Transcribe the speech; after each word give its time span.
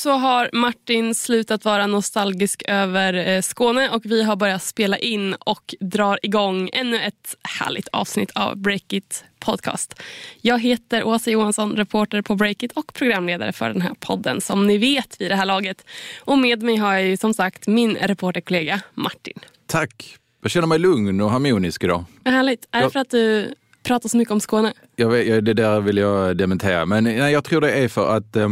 så 0.00 0.10
har 0.10 0.50
Martin 0.52 1.14
slutat 1.14 1.64
vara 1.64 1.86
nostalgisk 1.86 2.62
över 2.68 3.14
eh, 3.28 3.42
Skåne 3.42 3.90
och 3.90 4.02
vi 4.04 4.22
har 4.22 4.36
börjat 4.36 4.62
spela 4.62 4.98
in 4.98 5.34
och 5.34 5.74
drar 5.80 6.18
igång 6.22 6.70
ännu 6.72 7.00
ett 7.00 7.36
härligt 7.42 7.88
avsnitt 7.88 8.30
av 8.34 8.56
Breakit 8.56 9.24
podcast. 9.38 10.02
Jag 10.40 10.58
heter 10.58 11.04
Åsa 11.04 11.30
Johansson, 11.30 11.76
reporter 11.76 12.22
på 12.22 12.34
Breakit 12.34 12.72
och 12.72 12.94
programledare 12.94 13.52
för 13.52 13.68
den 13.68 13.80
här 13.80 13.94
podden 14.00 14.40
som 14.40 14.66
ni 14.66 14.78
vet 14.78 15.20
vid 15.20 15.30
det 15.30 15.36
här 15.36 15.46
laget. 15.46 15.84
Och 16.20 16.38
med 16.38 16.62
mig 16.62 16.76
har 16.76 16.92
jag 16.92 17.02
ju 17.02 17.16
som 17.16 17.34
sagt 17.34 17.66
min 17.66 17.96
reporterkollega 17.96 18.80
Martin. 18.94 19.38
Tack. 19.66 20.16
Jag 20.42 20.50
känner 20.50 20.66
mig 20.66 20.78
lugn 20.78 21.20
och 21.20 21.30
harmonisk 21.30 21.84
idag. 21.84 22.04
Härligt. 22.24 22.68
Är 22.70 22.82
det 22.82 22.90
för 22.90 23.00
att 23.00 23.10
du 23.10 23.54
pratar 23.82 24.08
så 24.08 24.16
mycket 24.16 24.32
om 24.32 24.40
Skåne? 24.40 24.72
Jag 24.96 25.10
vet, 25.10 25.44
det 25.44 25.54
där 25.54 25.80
vill 25.80 25.96
jag 25.96 26.36
dementera. 26.36 26.86
Men 26.86 27.04
nej, 27.04 27.32
jag 27.32 27.44
tror 27.44 27.60
det 27.60 27.72
är 27.72 27.88
för 27.88 28.16
att 28.16 28.36
eh, 28.36 28.48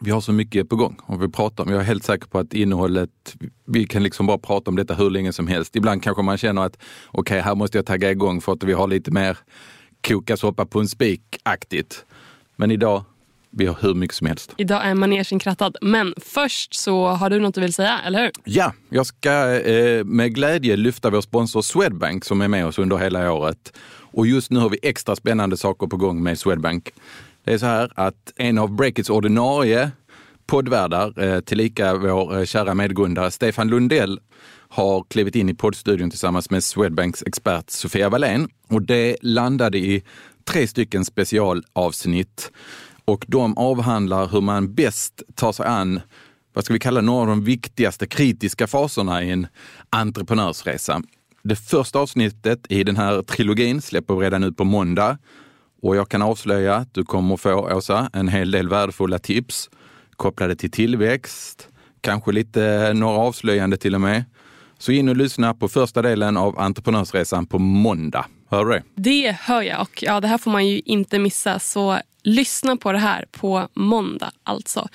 vi 0.00 0.10
har 0.10 0.20
så 0.20 0.32
mycket 0.32 0.68
på 0.68 0.76
gång. 0.76 0.96
Och 1.02 1.22
vi 1.22 1.28
pratar 1.28 1.64
om. 1.64 1.70
Jag 1.70 1.80
är 1.80 1.84
helt 1.84 2.04
säker 2.04 2.26
på 2.26 2.38
att 2.38 2.54
innehållet, 2.54 3.36
vi 3.64 3.86
kan 3.86 4.02
liksom 4.02 4.26
bara 4.26 4.38
prata 4.38 4.70
om 4.70 4.76
detta 4.76 4.94
hur 4.94 5.10
länge 5.10 5.32
som 5.32 5.46
helst. 5.46 5.76
Ibland 5.76 6.02
kanske 6.02 6.22
man 6.22 6.38
känner 6.38 6.62
att 6.62 6.78
okej, 7.06 7.20
okay, 7.20 7.40
här 7.40 7.54
måste 7.54 7.78
jag 7.78 7.86
tagga 7.86 8.10
igång 8.10 8.40
för 8.40 8.52
att 8.52 8.62
vi 8.62 8.72
har 8.72 8.86
lite 8.86 9.10
mer 9.10 9.38
koka 10.08 10.36
soppa 10.36 10.66
på 10.66 10.80
en 10.80 10.88
spik-aktigt. 10.88 12.04
Men 12.56 12.70
idag, 12.70 13.04
vi 13.50 13.66
har 13.66 13.76
hur 13.80 13.94
mycket 13.94 14.16
som 14.16 14.26
helst. 14.26 14.54
Idag 14.56 14.86
är 14.86 14.94
manegen 14.94 15.38
krattad. 15.38 15.76
Men 15.82 16.14
först 16.16 16.74
så 16.74 17.06
har 17.06 17.30
du 17.30 17.40
något 17.40 17.54
du 17.54 17.60
vill 17.60 17.72
säga, 17.72 18.00
eller 18.06 18.22
hur? 18.22 18.30
Ja, 18.44 18.72
jag 18.88 19.06
ska 19.06 19.60
eh, 19.60 20.04
med 20.04 20.34
glädje 20.34 20.76
lyfta 20.76 21.10
vår 21.10 21.20
sponsor 21.20 21.62
Swedbank 21.62 22.24
som 22.24 22.40
är 22.40 22.48
med 22.48 22.66
oss 22.66 22.78
under 22.78 22.96
hela 22.96 23.32
året. 23.32 23.72
Och 24.12 24.26
just 24.26 24.50
nu 24.50 24.60
har 24.60 24.68
vi 24.70 24.78
extra 24.82 25.16
spännande 25.16 25.56
saker 25.56 25.86
på 25.86 25.96
gång 25.96 26.22
med 26.22 26.38
Swedbank. 26.38 26.92
Det 27.44 27.52
är 27.52 27.58
så 27.58 27.66
här 27.66 27.92
att 27.94 28.32
en 28.36 28.58
av 28.58 28.72
Breakits 28.72 29.10
ordinarie 29.10 29.90
poddvärdar, 30.46 31.22
eh, 31.22 31.40
tillika 31.40 31.94
vår 31.94 32.38
eh, 32.38 32.44
kära 32.44 32.74
medgrundare 32.74 33.30
Stefan 33.30 33.68
Lundell, 33.68 34.20
har 34.68 35.04
klivit 35.08 35.36
in 35.36 35.48
i 35.48 35.54
poddstudion 35.54 36.10
tillsammans 36.10 36.50
med 36.50 36.64
Swedbanks 36.64 37.22
expert 37.26 37.70
Sofia 37.70 38.08
Wallén. 38.08 38.48
Och 38.68 38.82
det 38.82 39.16
landade 39.22 39.78
i 39.78 40.02
tre 40.44 40.66
stycken 40.66 41.04
specialavsnitt 41.04 42.52
och 43.04 43.24
de 43.28 43.56
avhandlar 43.56 44.28
hur 44.28 44.40
man 44.40 44.74
bäst 44.74 45.22
tar 45.34 45.52
sig 45.52 45.66
an 45.66 46.00
vad 46.52 46.64
ska 46.64 46.72
vi 46.72 46.80
kalla 46.80 47.00
några 47.00 47.20
av 47.20 47.26
de 47.26 47.44
viktigaste 47.44 48.06
kritiska 48.06 48.66
faserna 48.66 49.22
i 49.22 49.30
en 49.30 49.46
entreprenörsresa. 49.90 51.02
Det 51.42 51.56
första 51.56 51.98
avsnittet 51.98 52.66
i 52.68 52.84
den 52.84 52.96
här 52.96 53.22
trilogin 53.22 53.82
släpper 53.82 54.14
vi 54.14 54.24
redan 54.24 54.44
ut 54.44 54.56
på 54.56 54.64
måndag 54.64 55.18
och 55.82 55.96
jag 55.96 56.08
kan 56.08 56.22
avslöja 56.22 56.74
att 56.74 56.94
du 56.94 57.04
kommer 57.04 57.36
få, 57.36 57.74
Åsa, 57.76 58.10
en 58.12 58.28
hel 58.28 58.50
del 58.50 58.68
värdefulla 58.68 59.18
tips 59.18 59.70
kopplade 60.16 60.56
till 60.56 60.70
tillväxt, 60.70 61.68
kanske 62.00 62.32
lite 62.32 62.64
eh, 62.64 62.94
några 62.94 63.18
avslöjande 63.18 63.76
till 63.76 63.94
och 63.94 64.00
med. 64.00 64.24
Så 64.78 64.92
in 64.92 65.08
och 65.08 65.16
lyssna 65.16 65.54
på 65.54 65.68
första 65.68 66.02
delen 66.02 66.36
av 66.36 66.58
Entreprenörsresan 66.58 67.46
på 67.46 67.58
måndag. 67.58 68.26
Hör 68.50 68.64
du 68.64 68.72
det? 68.72 68.82
Det 68.94 69.36
hör 69.40 69.62
jag 69.62 69.80
och 69.80 70.02
ja, 70.02 70.20
det 70.20 70.28
här 70.28 70.38
får 70.38 70.50
man 70.50 70.66
ju 70.66 70.80
inte 70.84 71.18
missa. 71.18 71.58
Så 71.58 72.00
lyssna 72.22 72.76
på 72.76 72.92
det 72.92 72.98
här 72.98 73.24
på 73.32 73.68
måndag 73.74 74.30
alltså. 74.42 74.88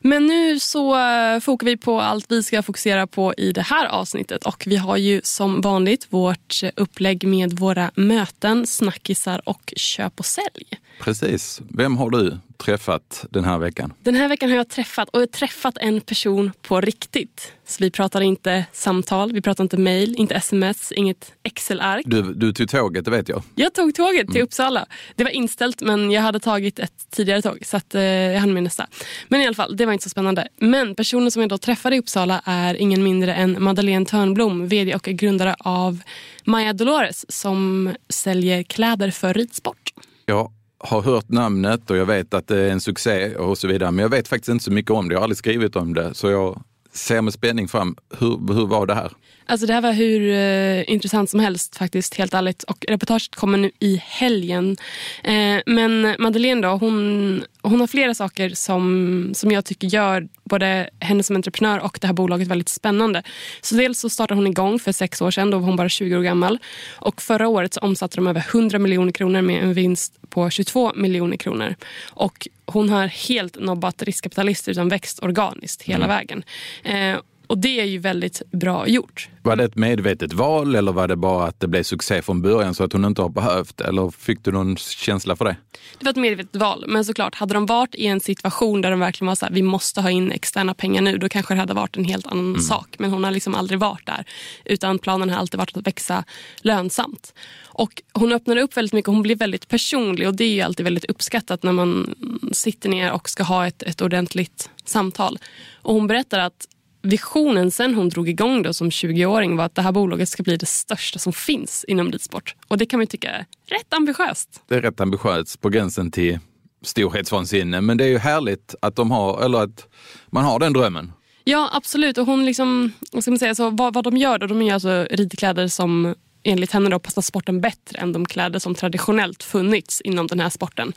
Men 0.00 0.26
nu 0.26 0.58
så 0.58 0.98
eh, 0.98 1.40
fokar 1.40 1.66
vi 1.66 1.76
på 1.76 2.00
allt 2.00 2.26
vi 2.28 2.42
ska 2.42 2.62
fokusera 2.62 3.06
på 3.06 3.34
i 3.34 3.52
det 3.52 3.62
här 3.62 3.86
avsnittet. 3.86 4.46
Och 4.46 4.64
Vi 4.66 4.76
har 4.76 4.96
ju 4.96 5.20
som 5.24 5.60
vanligt 5.60 6.06
vårt 6.10 6.60
upplägg 6.76 7.24
med 7.24 7.52
våra 7.58 7.90
möten, 7.94 8.66
snackisar 8.66 9.40
och 9.44 9.72
köp 9.76 10.18
och 10.18 10.26
sälj. 10.26 10.66
Precis. 11.00 11.60
Vem 11.70 11.96
har 11.96 12.10
du 12.10 12.38
träffat 12.58 13.26
den 13.30 13.44
här 13.44 13.58
veckan? 13.58 13.92
Den 14.02 14.14
här 14.14 14.28
veckan 14.28 14.50
har 14.50 14.56
jag 14.56 14.68
träffat 14.68 15.08
och 15.08 15.20
jag 15.20 15.26
har 15.26 15.26
träffat 15.26 15.78
en 15.78 16.00
person 16.00 16.52
på 16.62 16.80
riktigt. 16.80 17.52
Så 17.66 17.84
vi 17.84 17.90
pratar 17.90 18.20
inte 18.20 18.64
samtal, 18.72 19.32
vi 19.32 19.42
pratar 19.42 19.64
inte 19.64 19.76
mail, 19.76 20.14
inte 20.18 20.34
sms, 20.34 20.92
inget 20.92 21.32
Excel-ark. 21.42 22.02
Du, 22.06 22.22
du 22.22 22.52
tog 22.52 22.68
tåget, 22.68 23.04
det 23.04 23.10
vet 23.10 23.28
jag. 23.28 23.42
Jag 23.54 23.74
tog 23.74 23.94
tåget 23.94 24.26
till 24.26 24.36
mm. 24.36 24.44
Uppsala. 24.44 24.86
Det 25.16 25.24
var 25.24 25.30
inställt 25.30 25.80
men 25.80 26.10
jag 26.10 26.22
hade 26.22 26.40
tagit 26.40 26.78
ett 26.78 27.10
tidigare 27.10 27.42
tåg 27.42 27.58
så 27.62 27.76
att, 27.76 27.94
eh, 27.94 28.02
jag 28.02 28.40
hann 28.40 28.52
med 28.52 28.62
nästa. 28.62 28.86
Men 29.28 29.40
i 29.40 29.46
alla 29.46 29.54
fall, 29.54 29.76
det 29.76 29.86
var 29.86 29.92
inte 29.92 30.02
så 30.02 30.10
spännande. 30.10 30.48
Men 30.56 30.94
personen 30.94 31.30
som 31.30 31.42
jag 31.42 31.48
då 31.48 31.58
träffade 31.58 31.96
i 31.96 31.98
Uppsala 31.98 32.42
är 32.44 32.74
ingen 32.74 33.02
mindre 33.02 33.34
än 33.34 33.62
Madeleine 33.62 34.06
Törnblom, 34.06 34.68
vd 34.68 34.94
och 34.94 35.02
grundare 35.02 35.56
av 35.58 36.00
Maja 36.44 36.72
Dolores 36.72 37.24
som 37.28 37.94
säljer 38.08 38.62
kläder 38.62 39.10
för 39.10 39.34
ridsport. 39.34 39.92
Ja, 40.26 40.52
har 40.78 41.02
hört 41.02 41.28
namnet 41.28 41.90
och 41.90 41.96
jag 41.96 42.06
vet 42.06 42.34
att 42.34 42.48
det 42.48 42.60
är 42.60 42.70
en 42.70 42.80
succé 42.80 43.36
och 43.36 43.58
så 43.58 43.68
vidare. 43.68 43.90
Men 43.90 44.02
jag 44.02 44.08
vet 44.08 44.28
faktiskt 44.28 44.48
inte 44.48 44.64
så 44.64 44.72
mycket 44.72 44.90
om 44.90 45.08
det. 45.08 45.12
Jag 45.12 45.20
har 45.20 45.24
aldrig 45.24 45.38
skrivit 45.38 45.76
om 45.76 45.94
det. 45.94 46.14
Så 46.14 46.30
jag 46.30 46.62
ser 46.92 47.22
med 47.22 47.32
spänning 47.32 47.68
fram. 47.68 47.96
Hur, 48.18 48.54
hur 48.54 48.66
var 48.66 48.86
det 48.86 48.94
här? 48.94 49.12
Alltså 49.50 49.66
det 49.66 49.72
här 49.72 49.80
var 49.80 49.92
hur 49.92 50.30
eh, 50.30 50.90
intressant 50.92 51.30
som 51.30 51.40
helst 51.40 51.76
faktiskt, 51.76 52.14
helt 52.14 52.34
ärligt. 52.34 52.62
Och 52.62 52.84
reportaget 52.88 53.34
kommer 53.34 53.58
nu 53.58 53.70
i 53.78 54.02
helgen. 54.06 54.76
Eh, 55.24 55.58
men 55.66 56.14
Madeleine 56.18 56.60
då, 56.60 56.68
hon, 56.68 57.44
hon 57.62 57.80
har 57.80 57.86
flera 57.86 58.14
saker 58.14 58.50
som, 58.50 59.30
som 59.34 59.50
jag 59.50 59.64
tycker 59.64 59.88
gör 59.88 60.28
både 60.44 60.90
henne 61.00 61.22
som 61.22 61.36
entreprenör 61.36 61.78
och 61.78 61.98
det 62.00 62.06
här 62.06 62.14
bolaget 62.14 62.48
väldigt 62.48 62.68
spännande. 62.68 63.22
Så 63.60 63.74
dels 63.74 64.00
så 64.00 64.08
startade 64.08 64.38
hon 64.38 64.46
igång 64.46 64.78
för 64.78 64.92
sex 64.92 65.22
år 65.22 65.30
sedan, 65.30 65.50
då 65.50 65.58
var 65.58 65.66
hon 65.66 65.76
bara 65.76 65.88
20 65.88 66.16
år 66.16 66.22
gammal. 66.22 66.58
Och 66.98 67.22
förra 67.22 67.48
året 67.48 67.74
så 67.74 67.80
omsatte 67.80 68.16
de 68.16 68.26
över 68.26 68.44
100 68.48 68.78
miljoner 68.78 69.12
kronor 69.12 69.42
med 69.42 69.62
en 69.62 69.74
vinst 69.74 70.14
på 70.28 70.50
22 70.50 70.92
miljoner 70.94 71.36
kronor. 71.36 71.74
Och 72.10 72.48
hon 72.66 72.88
har 72.88 73.06
helt 73.06 73.60
nobbat 73.60 74.02
riskkapitalister 74.02 74.72
utan 74.72 74.88
växt 74.88 75.22
organiskt 75.22 75.82
hela 75.82 76.04
mm. 76.04 76.16
vägen. 76.16 76.42
Eh, 76.82 77.20
och 77.48 77.58
det 77.58 77.80
är 77.80 77.84
ju 77.84 77.98
väldigt 77.98 78.42
bra 78.52 78.88
gjort. 78.88 79.28
Var 79.42 79.56
det 79.56 79.64
ett 79.64 79.76
medvetet 79.76 80.32
val 80.32 80.74
eller 80.74 80.92
var 80.92 81.08
det 81.08 81.16
bara 81.16 81.46
att 81.46 81.60
det 81.60 81.68
blev 81.68 81.82
succé 81.82 82.22
från 82.22 82.42
början 82.42 82.74
så 82.74 82.84
att 82.84 82.92
hon 82.92 83.04
inte 83.04 83.22
har 83.22 83.28
behövt? 83.28 83.80
Eller 83.80 84.10
fick 84.10 84.44
du 84.44 84.52
någon 84.52 84.76
känsla 84.76 85.36
för 85.36 85.44
det? 85.44 85.56
Det 85.98 86.04
var 86.04 86.10
ett 86.10 86.16
medvetet 86.16 86.56
val. 86.56 86.84
Men 86.88 87.04
såklart, 87.04 87.34
hade 87.34 87.54
de 87.54 87.66
varit 87.66 87.94
i 87.94 88.06
en 88.06 88.20
situation 88.20 88.82
där 88.82 88.90
de 88.90 89.00
verkligen 89.00 89.26
var 89.26 89.34
så 89.34 89.46
här, 89.46 89.52
vi 89.52 89.62
måste 89.62 90.00
ha 90.00 90.10
in 90.10 90.32
externa 90.32 90.74
pengar 90.74 91.02
nu, 91.02 91.18
då 91.18 91.28
kanske 91.28 91.54
det 91.54 91.60
hade 91.60 91.74
varit 91.74 91.96
en 91.96 92.04
helt 92.04 92.26
annan 92.26 92.44
mm. 92.44 92.60
sak. 92.60 92.96
Men 92.98 93.10
hon 93.10 93.24
har 93.24 93.30
liksom 93.30 93.54
aldrig 93.54 93.80
varit 93.80 94.06
där. 94.06 94.24
Utan 94.64 94.98
planen 94.98 95.30
har 95.30 95.38
alltid 95.38 95.58
varit 95.58 95.76
att 95.76 95.86
växa 95.86 96.24
lönsamt. 96.60 97.34
Och 97.64 98.02
hon 98.12 98.32
öppnar 98.32 98.56
upp 98.56 98.76
väldigt 98.76 98.92
mycket, 98.92 99.08
hon 99.08 99.22
blir 99.22 99.36
väldigt 99.36 99.68
personlig 99.68 100.28
och 100.28 100.34
det 100.34 100.44
är 100.44 100.54
ju 100.54 100.60
alltid 100.60 100.84
väldigt 100.84 101.04
uppskattat 101.04 101.62
när 101.62 101.72
man 101.72 102.14
sitter 102.52 102.88
ner 102.88 103.12
och 103.12 103.28
ska 103.28 103.42
ha 103.42 103.66
ett, 103.66 103.82
ett 103.82 104.00
ordentligt 104.00 104.70
samtal. 104.84 105.38
Och 105.82 105.94
hon 105.94 106.06
berättar 106.06 106.38
att 106.38 106.66
visionen 107.02 107.70
sen 107.70 107.94
hon 107.94 108.08
drog 108.08 108.28
igång 108.28 108.62
då 108.62 108.72
som 108.72 108.90
20-åring 108.90 109.56
var 109.56 109.64
att 109.64 109.74
det 109.74 109.82
här 109.82 109.92
bolaget 109.92 110.28
ska 110.28 110.42
bli 110.42 110.56
det 110.56 110.66
största 110.66 111.18
som 111.18 111.32
finns 111.32 111.84
inom 111.88 112.12
ridsport. 112.12 112.54
Och 112.68 112.78
det 112.78 112.86
kan 112.86 113.00
man 113.00 113.06
tycka 113.06 113.30
är 113.30 113.46
rätt 113.66 113.94
ambitiöst. 113.94 114.62
Det 114.68 114.74
är 114.74 114.80
rätt 114.80 115.00
ambitiöst 115.00 115.60
på 115.60 115.68
gränsen 115.68 116.10
till 116.10 116.38
storhetsvansinne. 116.82 117.80
Men 117.80 117.96
det 117.96 118.04
är 118.04 118.08
ju 118.08 118.18
härligt 118.18 118.74
att 118.82 118.96
de 118.96 119.10
har, 119.10 119.44
eller 119.44 119.62
att 119.62 119.88
man 120.26 120.44
har 120.44 120.58
den 120.58 120.72
drömmen. 120.72 121.12
Ja 121.44 121.70
absolut. 121.72 122.18
Och 122.18 122.26
hon 122.26 122.46
liksom, 122.46 122.92
vad 123.12 123.22
ska 123.22 123.30
man 123.30 123.38
säga, 123.38 123.54
så 123.54 123.70
vad, 123.70 123.94
vad 123.94 124.04
de 124.04 124.16
gör 124.16 124.38
då, 124.38 124.46
de 124.46 124.62
gör 124.62 124.74
alltså 124.74 125.06
ridkläder 125.10 125.68
som 125.68 126.14
enligt 126.42 126.72
henne 126.72 126.90
då 126.90 126.98
passar 126.98 127.22
sporten 127.22 127.60
bättre 127.60 127.98
än 127.98 128.12
de 128.12 128.26
kläder 128.26 128.58
som 128.58 128.74
traditionellt 128.74 129.42
funnits 129.42 130.00
inom 130.00 130.26
den 130.26 130.40
här 130.40 130.48
sporten. 130.48 130.92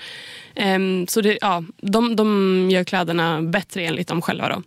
Um, 0.75 1.07
så 1.07 1.21
det, 1.21 1.37
ja, 1.41 1.63
de, 1.77 2.15
de 2.15 2.67
gör 2.71 2.83
kläderna 2.83 3.41
bättre 3.41 3.81
enligt 3.81 4.07
dem 4.07 4.21
själva. 4.21 4.49
Då. 4.49 4.61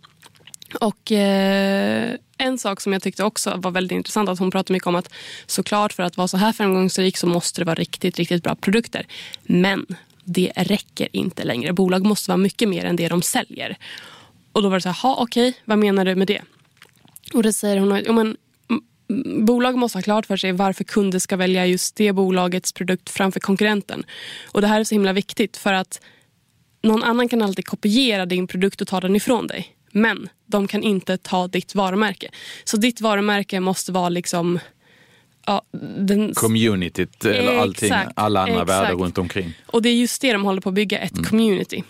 Och 0.73 1.11
eh, 1.11 2.15
En 2.37 2.57
sak 2.57 2.81
som 2.81 2.93
jag 2.93 3.01
tyckte 3.01 3.23
också 3.23 3.55
var 3.57 3.71
väldigt 3.71 3.95
intressant 3.95 4.29
att 4.29 4.39
hon 4.39 4.51
pratade 4.51 4.73
mycket 4.73 4.87
om 4.87 4.95
att 4.95 5.09
såklart 5.45 5.93
för 5.93 6.03
att 6.03 6.17
vara 6.17 6.27
så 6.27 6.37
här 6.37 6.53
framgångsrik 6.53 7.17
så 7.17 7.27
måste 7.27 7.61
det 7.61 7.65
vara 7.65 7.75
riktigt, 7.75 8.17
riktigt 8.17 8.43
bra 8.43 8.55
produkter. 8.55 9.07
Men 9.43 9.85
det 10.23 10.51
räcker 10.55 11.07
inte 11.11 11.43
längre. 11.43 11.73
Bolag 11.73 12.05
måste 12.05 12.31
vara 12.31 12.37
mycket 12.37 12.69
mer 12.69 12.85
än 12.85 12.95
det 12.95 13.07
de 13.07 13.21
säljer. 13.21 13.77
Och 14.51 14.61
då 14.61 14.69
var 14.69 14.77
det 14.77 14.81
så 14.81 14.89
här, 14.89 15.19
okej, 15.19 15.53
vad 15.65 15.77
menar 15.77 16.05
du 16.05 16.15
med 16.15 16.27
det? 16.27 16.41
Och 17.33 17.43
då 17.43 17.53
säger 17.53 17.77
hon, 17.77 18.03
ja, 18.05 18.13
men, 18.13 18.37
bolag 19.45 19.77
måste 19.77 19.97
ha 19.97 20.03
klart 20.03 20.25
för 20.25 20.37
sig 20.37 20.51
varför 20.51 20.83
kunder 20.83 21.19
ska 21.19 21.35
välja 21.35 21.65
just 21.65 21.95
det 21.95 22.13
bolagets 22.13 22.71
produkt 22.71 23.09
framför 23.09 23.39
konkurrenten. 23.39 24.03
Och 24.51 24.61
det 24.61 24.67
här 24.67 24.79
är 24.79 24.83
så 24.83 24.95
himla 24.95 25.13
viktigt 25.13 25.57
för 25.57 25.73
att 25.73 26.01
någon 26.81 27.03
annan 27.03 27.29
kan 27.29 27.41
alltid 27.41 27.65
kopiera 27.65 28.25
din 28.25 28.47
produkt 28.47 28.81
och 28.81 28.87
ta 28.87 28.99
den 28.99 29.15
ifrån 29.15 29.47
dig. 29.47 29.74
Men 29.95 30.29
de 30.45 30.67
kan 30.67 30.83
inte 30.83 31.17
ta 31.17 31.47
ditt 31.47 31.75
varumärke. 31.75 32.29
Så 32.63 32.77
ditt 32.77 33.01
varumärke 33.01 33.59
måste 33.59 33.91
vara 33.91 34.09
liksom 34.09 34.59
Ja, 35.47 35.61
den... 35.99 36.33
Communityt 36.33 37.25
eller 37.25 37.57
allting, 37.57 37.93
alla 38.15 38.41
andra 38.41 38.53
exakt. 38.53 38.69
världar 38.69 38.95
runt 38.95 39.17
omkring. 39.17 39.53
Och 39.67 39.81
det 39.81 39.89
är 39.89 39.93
just 39.93 40.21
det 40.21 40.33
de 40.33 40.43
håller 40.43 40.61
på 40.61 40.69
att 40.69 40.75
bygga, 40.75 40.99
ett 40.99 41.13
mm. 41.17 41.25
community. 41.25 41.83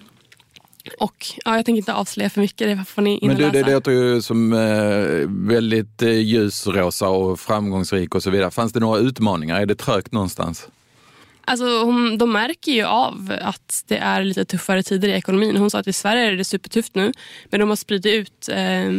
Och 0.99 1.25
ja, 1.45 1.55
Jag 1.55 1.65
tänker 1.65 1.77
inte 1.77 1.93
avslöja 1.93 2.29
för 2.29 2.41
mycket, 2.41 2.77
det 2.77 2.85
får 2.85 3.01
ni 3.01 3.19
Men 3.21 3.37
du, 3.37 3.49
det 3.49 3.63
låter 3.63 3.91
ju 3.91 4.21
som 4.21 4.53
eh, 4.53 5.49
väldigt 5.53 6.01
eh, 6.01 6.09
ljusrosa 6.09 7.09
och 7.09 7.39
framgångsrik 7.39 8.15
och 8.15 8.23
så 8.23 8.29
vidare. 8.29 8.51
Fanns 8.51 8.73
det 8.73 8.79
några 8.79 8.99
utmaningar? 8.99 9.61
Är 9.61 9.65
det 9.65 9.75
trögt 9.75 10.11
någonstans? 10.11 10.67
Alltså, 11.47 11.83
hon, 11.83 12.17
de 12.17 12.31
märker 12.31 12.71
ju 12.71 12.83
av 12.83 13.37
att 13.41 13.83
det 13.87 13.97
är 13.97 14.23
lite 14.23 14.45
tuffare 14.45 14.83
tider 14.83 15.07
i 15.07 15.11
ekonomin. 15.11 15.57
Hon 15.57 15.71
sa 15.71 15.79
att 15.79 15.87
i 15.87 15.93
Sverige 15.93 16.23
är 16.23 16.31
det 16.31 16.43
supertufft 16.43 16.95
nu 16.95 17.11
men 17.49 17.59
de 17.59 17.69
har 17.69 17.75
spridit 17.75 18.05
ut 18.05 18.49
eh, 18.49 18.91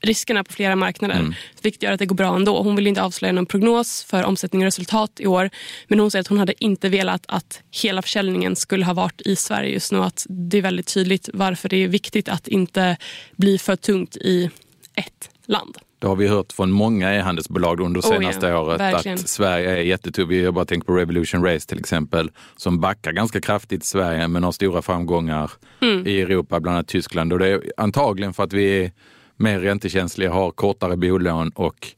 riskerna 0.00 0.44
på 0.44 0.52
flera 0.52 0.76
marknader. 0.76 1.18
Mm. 1.18 1.34
Vilket 1.62 1.82
gör 1.82 1.92
att 1.92 1.98
det 1.98 2.06
går 2.06 2.16
bra 2.16 2.36
ändå. 2.36 2.62
Hon 2.62 2.76
vill 2.76 2.86
inte 2.86 3.02
avslöja 3.02 3.32
någon 3.32 3.46
prognos 3.46 4.04
för 4.04 4.24
omsättning 4.24 4.62
och 4.62 4.64
resultat 4.64 5.20
i 5.20 5.26
år. 5.26 5.50
Men 5.88 6.00
hon 6.00 6.10
säger 6.10 6.20
att 6.20 6.26
hon 6.26 6.38
hade 6.38 6.64
inte 6.64 6.88
velat 6.88 7.24
att 7.28 7.62
hela 7.70 8.02
försäljningen 8.02 8.56
skulle 8.56 8.84
ha 8.84 8.94
varit 8.94 9.20
i 9.20 9.36
Sverige 9.36 9.70
just 9.70 9.92
nu. 9.92 9.98
Att 9.98 10.26
det 10.28 10.58
är 10.58 10.62
väldigt 10.62 10.94
tydligt 10.94 11.28
varför 11.32 11.68
det 11.68 11.76
är 11.76 11.88
viktigt 11.88 12.28
att 12.28 12.48
inte 12.48 12.96
bli 13.36 13.58
för 13.58 13.76
tungt 13.76 14.16
i 14.16 14.50
ett 14.94 15.30
land. 15.46 15.78
Det 15.98 16.06
har 16.06 16.16
vi 16.16 16.28
hört 16.28 16.52
från 16.52 16.70
många 16.70 17.14
e-handelsbolag 17.14 17.80
under 17.80 18.00
oh, 18.00 18.08
senaste 18.08 18.46
ja, 18.46 18.60
året 18.60 18.80
verkligen. 18.80 19.18
att 19.18 19.28
Sverige 19.28 19.70
är 19.70 19.82
jättetufft. 19.82 20.28
Vi 20.28 20.44
har 20.44 20.52
bara 20.52 20.64
tänkt 20.64 20.86
på 20.86 20.92
Revolution 20.92 21.44
Race 21.44 21.68
till 21.68 21.78
exempel 21.78 22.30
som 22.56 22.80
backar 22.80 23.12
ganska 23.12 23.40
kraftigt 23.40 23.82
i 23.82 23.86
Sverige 23.86 24.28
men 24.28 24.44
har 24.44 24.52
stora 24.52 24.82
framgångar 24.82 25.50
mm. 25.80 26.06
i 26.06 26.20
Europa, 26.20 26.60
bland 26.60 26.76
annat 26.76 26.88
Tyskland. 26.88 27.32
Och 27.32 27.38
det 27.38 27.48
är 27.48 27.62
antagligen 27.76 28.34
för 28.34 28.44
att 28.44 28.52
vi 28.52 28.84
är 28.84 28.92
mer 29.36 29.60
räntekänsliga, 29.60 30.32
har 30.32 30.50
kortare 30.50 30.96
bolån 30.96 31.50
och 31.50 31.88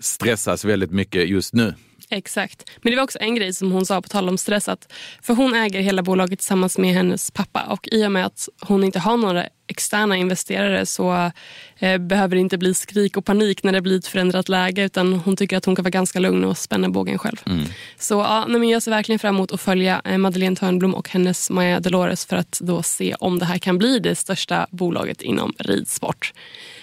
stressas 0.00 0.64
väldigt 0.64 0.90
mycket 0.90 1.28
just 1.28 1.54
nu. 1.54 1.74
Exakt. 2.10 2.70
Men 2.82 2.90
det 2.90 2.96
var 2.96 3.04
också 3.04 3.18
en 3.20 3.34
grej 3.34 3.52
som 3.52 3.72
hon 3.72 3.86
sa 3.86 4.02
på 4.02 4.08
tal 4.08 4.28
om 4.28 4.38
stress. 4.38 4.68
Att, 4.68 4.92
för 5.22 5.34
hon 5.34 5.54
äger 5.54 5.80
hela 5.80 6.02
bolaget 6.02 6.38
tillsammans 6.38 6.78
med 6.78 6.94
hennes 6.94 7.30
pappa 7.30 7.62
och 7.62 7.88
i 7.92 8.06
och 8.06 8.12
med 8.12 8.26
att 8.26 8.48
hon 8.60 8.84
inte 8.84 8.98
har 8.98 9.16
några 9.16 9.44
externa 9.70 10.16
investerare 10.16 10.86
så 10.86 11.30
eh, 11.78 11.98
behöver 11.98 12.36
det 12.36 12.40
inte 12.40 12.58
bli 12.58 12.74
skrik 12.74 13.16
och 13.16 13.24
panik 13.24 13.62
när 13.62 13.72
det 13.72 13.80
blir 13.80 13.98
ett 13.98 14.06
förändrat 14.06 14.48
läge 14.48 14.84
utan 14.84 15.12
hon 15.12 15.36
tycker 15.36 15.56
att 15.56 15.64
hon 15.64 15.76
kan 15.76 15.82
vara 15.82 15.90
ganska 15.90 16.18
lugn 16.18 16.44
och 16.44 16.58
spänna 16.58 16.88
bågen 16.88 17.18
själv. 17.18 17.36
Mm. 17.46 17.64
Så 17.98 18.14
ja, 18.14 18.44
nej, 18.48 18.60
men 18.60 18.68
jag 18.68 18.82
ser 18.82 18.90
verkligen 18.90 19.18
fram 19.18 19.34
emot 19.34 19.52
att 19.52 19.60
följa 19.60 20.02
eh, 20.04 20.18
Madeleine 20.18 20.56
Törnblom 20.56 20.94
och 20.94 21.08
hennes 21.08 21.50
Maja 21.50 21.80
Dolores 21.80 22.26
för 22.26 22.36
att 22.36 22.60
då 22.60 22.82
se 22.82 23.14
om 23.14 23.38
det 23.38 23.44
här 23.44 23.58
kan 23.58 23.78
bli 23.78 23.98
det 23.98 24.14
största 24.14 24.66
bolaget 24.70 25.22
inom 25.22 25.52
ridsport. 25.58 26.32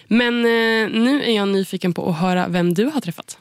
Men 0.07 0.45
eh, 0.45 1.01
nu 1.01 1.23
är 1.23 1.35
jag 1.35 1.47
nyfiken 1.47 1.93
på 1.93 2.09
att 2.09 2.19
höra 2.19 2.47
vem 2.47 2.73
du 2.73 2.85
har 2.85 3.01
träffat. 3.01 3.37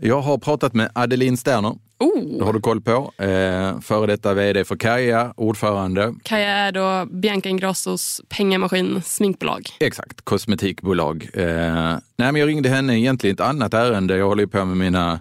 Jag 0.00 0.20
har 0.20 0.38
pratat 0.38 0.74
med 0.74 0.90
Adeline 0.94 1.36
Sterner. 1.36 1.74
Oh. 1.98 2.38
Det 2.38 2.44
har 2.44 2.52
du 2.52 2.60
koll 2.60 2.80
på. 2.80 3.12
Eh, 3.18 3.80
före 3.80 4.06
detta 4.06 4.34
vd 4.34 4.64
för 4.64 4.76
Kaja, 4.76 5.32
ordförande. 5.36 6.14
Kaja 6.22 6.50
är 6.50 6.72
då 6.72 7.06
Bianca 7.10 7.48
Ingrossos 7.48 8.20
pengamaskin 8.28 9.02
sminkbolag. 9.02 9.68
Exakt, 9.80 10.24
kosmetikbolag. 10.24 11.28
Eh, 11.34 11.44
nej, 12.16 12.32
men 12.32 12.36
jag 12.36 12.48
ringde 12.48 12.68
henne 12.68 12.98
egentligen 12.98 13.34
ett 13.34 13.40
annat 13.40 13.74
ärende. 13.74 14.16
Jag 14.16 14.26
håller 14.26 14.46
på 14.46 14.64
med 14.64 14.76
mina 14.76 15.20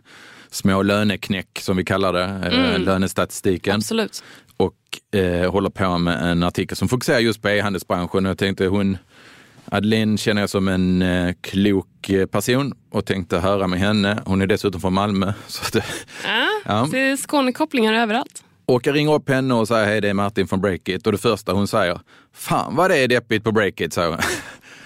små 0.50 0.81
löneknäck 0.81 1.59
som 1.59 1.77
vi 1.77 1.85
kallar 1.85 2.13
det, 2.13 2.24
eh, 2.24 2.69
mm. 2.69 2.81
lönestatistiken. 2.81 3.75
Absolut. 3.75 4.24
Och 4.57 5.18
eh, 5.19 5.51
håller 5.51 5.69
på 5.69 5.97
med 5.97 6.31
en 6.31 6.44
artikel 6.44 6.77
som 6.77 6.89
fokuserar 6.89 7.19
just 7.19 7.41
på 7.41 7.50
e-handelsbranschen. 7.50 8.25
Jag 8.25 8.38
tänkte 8.38 8.68
hon 8.68 8.97
Adeline 9.71 10.17
känner 10.17 10.41
jag 10.41 10.49
som 10.49 10.67
en 10.67 11.01
eh, 11.01 11.33
klok 11.41 12.09
eh, 12.09 12.25
person 12.25 12.73
och 12.91 13.05
tänkte 13.05 13.39
höra 13.39 13.67
med 13.67 13.79
henne. 13.79 14.23
Hon 14.25 14.41
är 14.41 14.47
dessutom 14.47 14.81
från 14.81 14.93
Malmö. 14.93 15.33
Så 15.47 15.77
att, 15.77 15.85
ja, 16.23 16.47
ja. 16.65 16.87
Det 16.91 16.99
är 16.99 17.17
Skånekopplingar 17.17 17.93
överallt. 17.93 18.43
Och 18.65 18.87
jag 18.87 18.95
ringer 18.95 19.13
upp 19.13 19.29
henne 19.29 19.53
och 19.53 19.67
säger 19.67 19.85
hej 19.85 20.01
det 20.01 20.09
är 20.09 20.13
Martin 20.13 20.47
från 20.47 20.61
Breakit 20.61 21.05
och 21.05 21.11
det 21.11 21.17
första 21.17 21.53
hon 21.53 21.67
säger, 21.67 21.99
fan 22.33 22.75
vad 22.75 22.91
det 22.91 22.97
är 22.97 23.07
deppigt 23.07 23.43
på 23.43 23.51
Breakit, 23.51 23.93
säger 23.93 24.09
hon. 24.09 24.19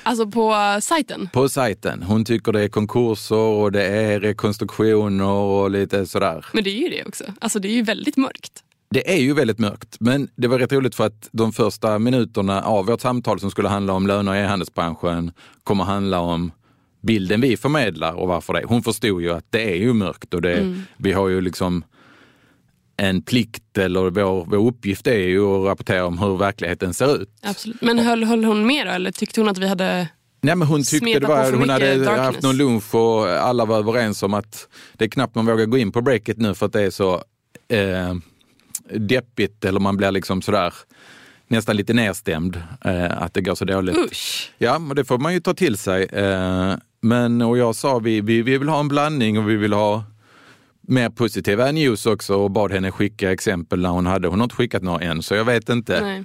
Alltså 0.04 0.28
på 0.28 0.52
uh, 0.52 0.80
sajten? 0.80 1.30
På 1.34 1.50
sajten. 1.50 2.04
Hon 2.04 2.26
tycker 2.26 2.52
det 2.52 2.62
är 2.62 2.68
konkurser 2.68 3.36
och 3.36 3.72
det 3.72 3.86
är 3.86 4.20
rekonstruktioner 4.20 5.26
och 5.26 5.72
lite 5.72 6.06
sådär. 6.06 6.46
Men 6.54 6.64
det 6.64 6.70
är 6.70 6.82
ju 6.82 6.90
det 6.90 7.06
också. 7.06 7.24
Alltså 7.42 7.60
det 7.60 7.68
är 7.68 7.74
ju 7.74 7.82
väldigt 7.82 8.18
mörkt. 8.18 8.64
Det 8.94 9.14
är 9.14 9.18
ju 9.18 9.34
väldigt 9.34 9.60
mörkt, 9.60 9.98
men 10.00 10.30
det 10.36 10.48
var 10.48 10.60
rätt 10.60 10.72
roligt 10.72 10.96
för 10.96 11.06
att 11.06 11.30
de 11.32 11.54
första 11.54 12.00
minuterna 12.00 12.62
av 12.62 12.86
vårt 12.86 13.02
samtal 13.02 13.40
som 13.40 13.52
skulle 13.52 13.70
handla 13.70 13.94
om 13.94 14.08
löner 14.08 14.36
i 14.36 14.40
e-handelsbranschen 14.40 15.32
kommer 15.64 15.84
handla 15.84 16.20
om 16.20 16.52
bilden 17.02 17.42
vi 17.42 17.58
förmedlar 17.58 18.14
och 18.14 18.28
varför 18.28 18.54
det. 18.54 18.64
Hon 18.66 18.84
förstod 18.84 19.22
ju 19.22 19.32
att 19.32 19.46
det 19.50 19.72
är 19.72 19.76
ju 19.76 19.94
mörkt 19.94 20.34
och 20.34 20.42
det, 20.42 20.54
mm. 20.54 20.84
vi 20.98 21.12
har 21.12 21.28
ju 21.28 21.42
liksom 21.42 21.84
en 22.98 23.22
plikt 23.22 23.78
eller 23.78 24.10
vår, 24.10 24.46
vår 24.46 24.68
uppgift 24.68 25.08
är 25.08 25.28
ju 25.28 25.46
att 25.46 25.66
rapportera 25.66 26.06
om 26.06 26.18
hur 26.18 26.38
verkligheten 26.38 26.94
ser 26.94 27.22
ut. 27.22 27.30
Absolut. 27.42 27.82
Men 27.82 28.00
höll, 28.00 28.24
höll 28.24 28.44
hon 28.44 28.68
med 28.68 28.88
då 28.88 28.92
eller 28.92 29.12
tyckte 29.12 29.42
hon 29.42 29.50
att 29.50 29.58
vi 29.58 29.68
hade 29.68 30.08
Nej, 30.42 30.56
men 30.56 30.68
hon 30.68 30.84
tyckte 30.84 31.20
det 31.20 31.28
var, 31.28 31.52
hon 31.52 31.70
hade 31.70 31.96
darkness. 31.96 32.26
haft 32.26 32.42
någon 32.42 32.58
lunch 32.58 32.96
och 32.96 33.30
alla 33.30 33.66
var 33.66 33.78
överens 33.78 34.24
om 34.24 34.34
att 34.34 34.68
det 34.94 35.06
är 35.06 35.10
knappt 35.10 35.36
man 35.36 35.46
vågar 35.46 35.66
gå 35.66 35.78
in 35.78 35.92
på 35.92 36.02
breaket 36.02 36.38
nu 36.38 36.56
för 36.56 36.66
att 36.66 36.74
det 36.74 36.82
är 36.82 36.90
så 36.90 37.14
eh, 37.68 38.14
deppigt 38.90 39.66
eller 39.66 39.80
man 39.80 39.98
blir 39.98 40.12
liksom 40.12 40.42
sådär 40.42 40.74
nästan 41.48 41.76
lite 41.76 41.94
nedstämd 41.94 42.64
eh, 42.86 43.22
att 43.22 43.34
det 43.34 43.42
går 43.42 43.56
så 43.56 43.66
dåligt. 43.66 43.98
Usch. 43.98 44.52
Ja, 44.58 44.76
och 44.90 44.96
det 44.96 45.06
får 45.06 45.18
man 45.18 45.34
ju 45.34 45.40
ta 45.40 45.54
till 45.54 45.78
sig. 45.78 46.04
Eh, 46.04 46.76
men 47.02 47.42
och 47.42 47.58
jag 47.58 47.76
sa 47.76 48.00
vi, 48.00 48.22
vi, 48.22 48.42
vi 48.42 48.58
vill 48.58 48.70
ha 48.70 48.80
en 48.80 48.88
blandning 48.88 49.38
och 49.40 49.50
vi 49.50 49.56
vill 49.56 49.74
ha 49.74 50.04
mer 50.82 51.10
positiva 51.10 51.72
news 51.72 52.06
också 52.06 52.36
och 52.36 52.52
bad 52.52 52.72
henne 52.72 52.92
skicka 52.92 53.32
exempel 53.32 53.82
när 53.82 53.90
hon 53.90 54.06
hade. 54.06 54.28
Hon 54.28 54.40
har 54.40 54.44
inte 54.44 54.56
skickat 54.56 54.84
några 54.84 55.00
än 55.06 55.24
så 55.24 55.36
jag 55.36 55.46
vet 55.46 55.70
inte. 55.70 56.02
Nej. 56.02 56.24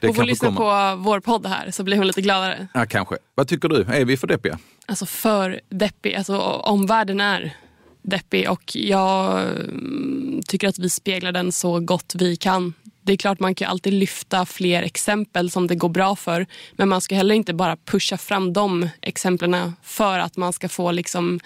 Det 0.00 0.06
hon 0.06 0.16
får 0.16 0.24
lyssna 0.24 0.48
komma. 0.48 0.96
på 0.96 1.02
vår 1.02 1.20
podd 1.20 1.46
här 1.46 1.70
så 1.70 1.84
blir 1.84 1.96
hon 1.96 2.06
lite 2.06 2.20
gladare. 2.20 2.68
Ja, 2.74 2.86
kanske. 2.86 3.16
Vad 3.34 3.48
tycker 3.48 3.68
du? 3.68 3.80
Är 3.82 4.04
vi 4.04 4.16
för 4.16 4.26
deppiga? 4.26 4.58
Alltså 4.86 5.06
för 5.06 5.60
deppig. 5.68 6.14
Alltså 6.14 6.38
omvärlden 6.38 7.20
är 7.20 7.56
deppig 8.02 8.50
och 8.50 8.76
jag 8.76 9.42
mm, 9.42 10.40
tycker 10.46 10.68
att 10.68 10.78
vi 10.78 10.90
speglar 10.90 11.32
den 11.32 11.52
så 11.52 11.80
gott 11.80 12.14
vi 12.18 12.36
kan. 12.36 12.74
Det 13.02 13.12
är 13.12 13.16
klart 13.16 13.40
man 13.40 13.54
kan 13.54 13.68
alltid 13.68 13.92
lyfta 13.92 14.46
fler 14.46 14.82
exempel 14.82 15.50
som 15.50 15.66
det 15.66 15.74
går 15.74 15.88
bra 15.88 16.16
för 16.16 16.46
men 16.72 16.88
man 16.88 17.00
ska 17.00 17.14
heller 17.14 17.34
inte 17.34 17.54
bara 17.54 17.76
pusha 17.76 18.16
fram 18.16 18.52
de 18.52 18.88
exemplen 19.00 19.72
för 19.82 20.18
att 20.18 20.36
man 20.36 20.52
ska 20.52 20.68
få 20.68 20.92
liksom 20.92 21.40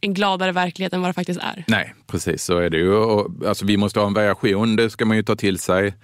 en 0.00 0.14
gladare 0.14 0.52
verklighet 0.52 0.92
än 0.92 1.00
vad 1.00 1.10
det 1.10 1.14
faktiskt 1.14 1.40
är. 1.40 1.64
Nej, 1.68 1.94
precis 2.06 2.44
så 2.44 2.58
är 2.58 2.70
det 2.70 2.78
ju. 2.78 3.04
Alltså, 3.46 3.66
vi 3.66 3.76
måste 3.76 4.00
ha 4.00 4.06
en 4.06 4.14
variation, 4.14 4.76
det 4.76 4.90
ska 4.90 5.04
man 5.04 5.16
ju 5.16 5.22
ta 5.22 5.36
till 5.36 5.58
sig 5.58 5.94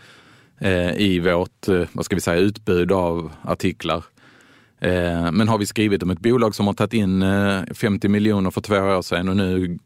eh, 0.61 0.97
i 0.97 1.19
vårt 1.19 1.69
eh, 1.69 1.82
vad 1.93 2.05
ska 2.05 2.14
vi 2.14 2.20
säga, 2.20 2.37
utbud 2.37 2.93
av 2.93 3.32
artiklar. 3.43 4.05
Eh, 4.81 5.32
men 5.32 5.49
har 5.49 5.58
vi 5.58 5.67
skrivit 5.67 6.02
om 6.02 6.11
ett 6.11 6.20
bolag 6.20 6.55
som 6.55 6.67
har 6.67 6.75
tagit 6.75 6.93
in 6.93 7.23
eh, 7.23 7.62
50 7.75 8.08
miljoner 8.08 8.51
för 8.51 8.60
två 8.60 8.77
år 8.77 9.03
sedan 9.03 9.29
och 9.29 9.36
nu 9.36 9.79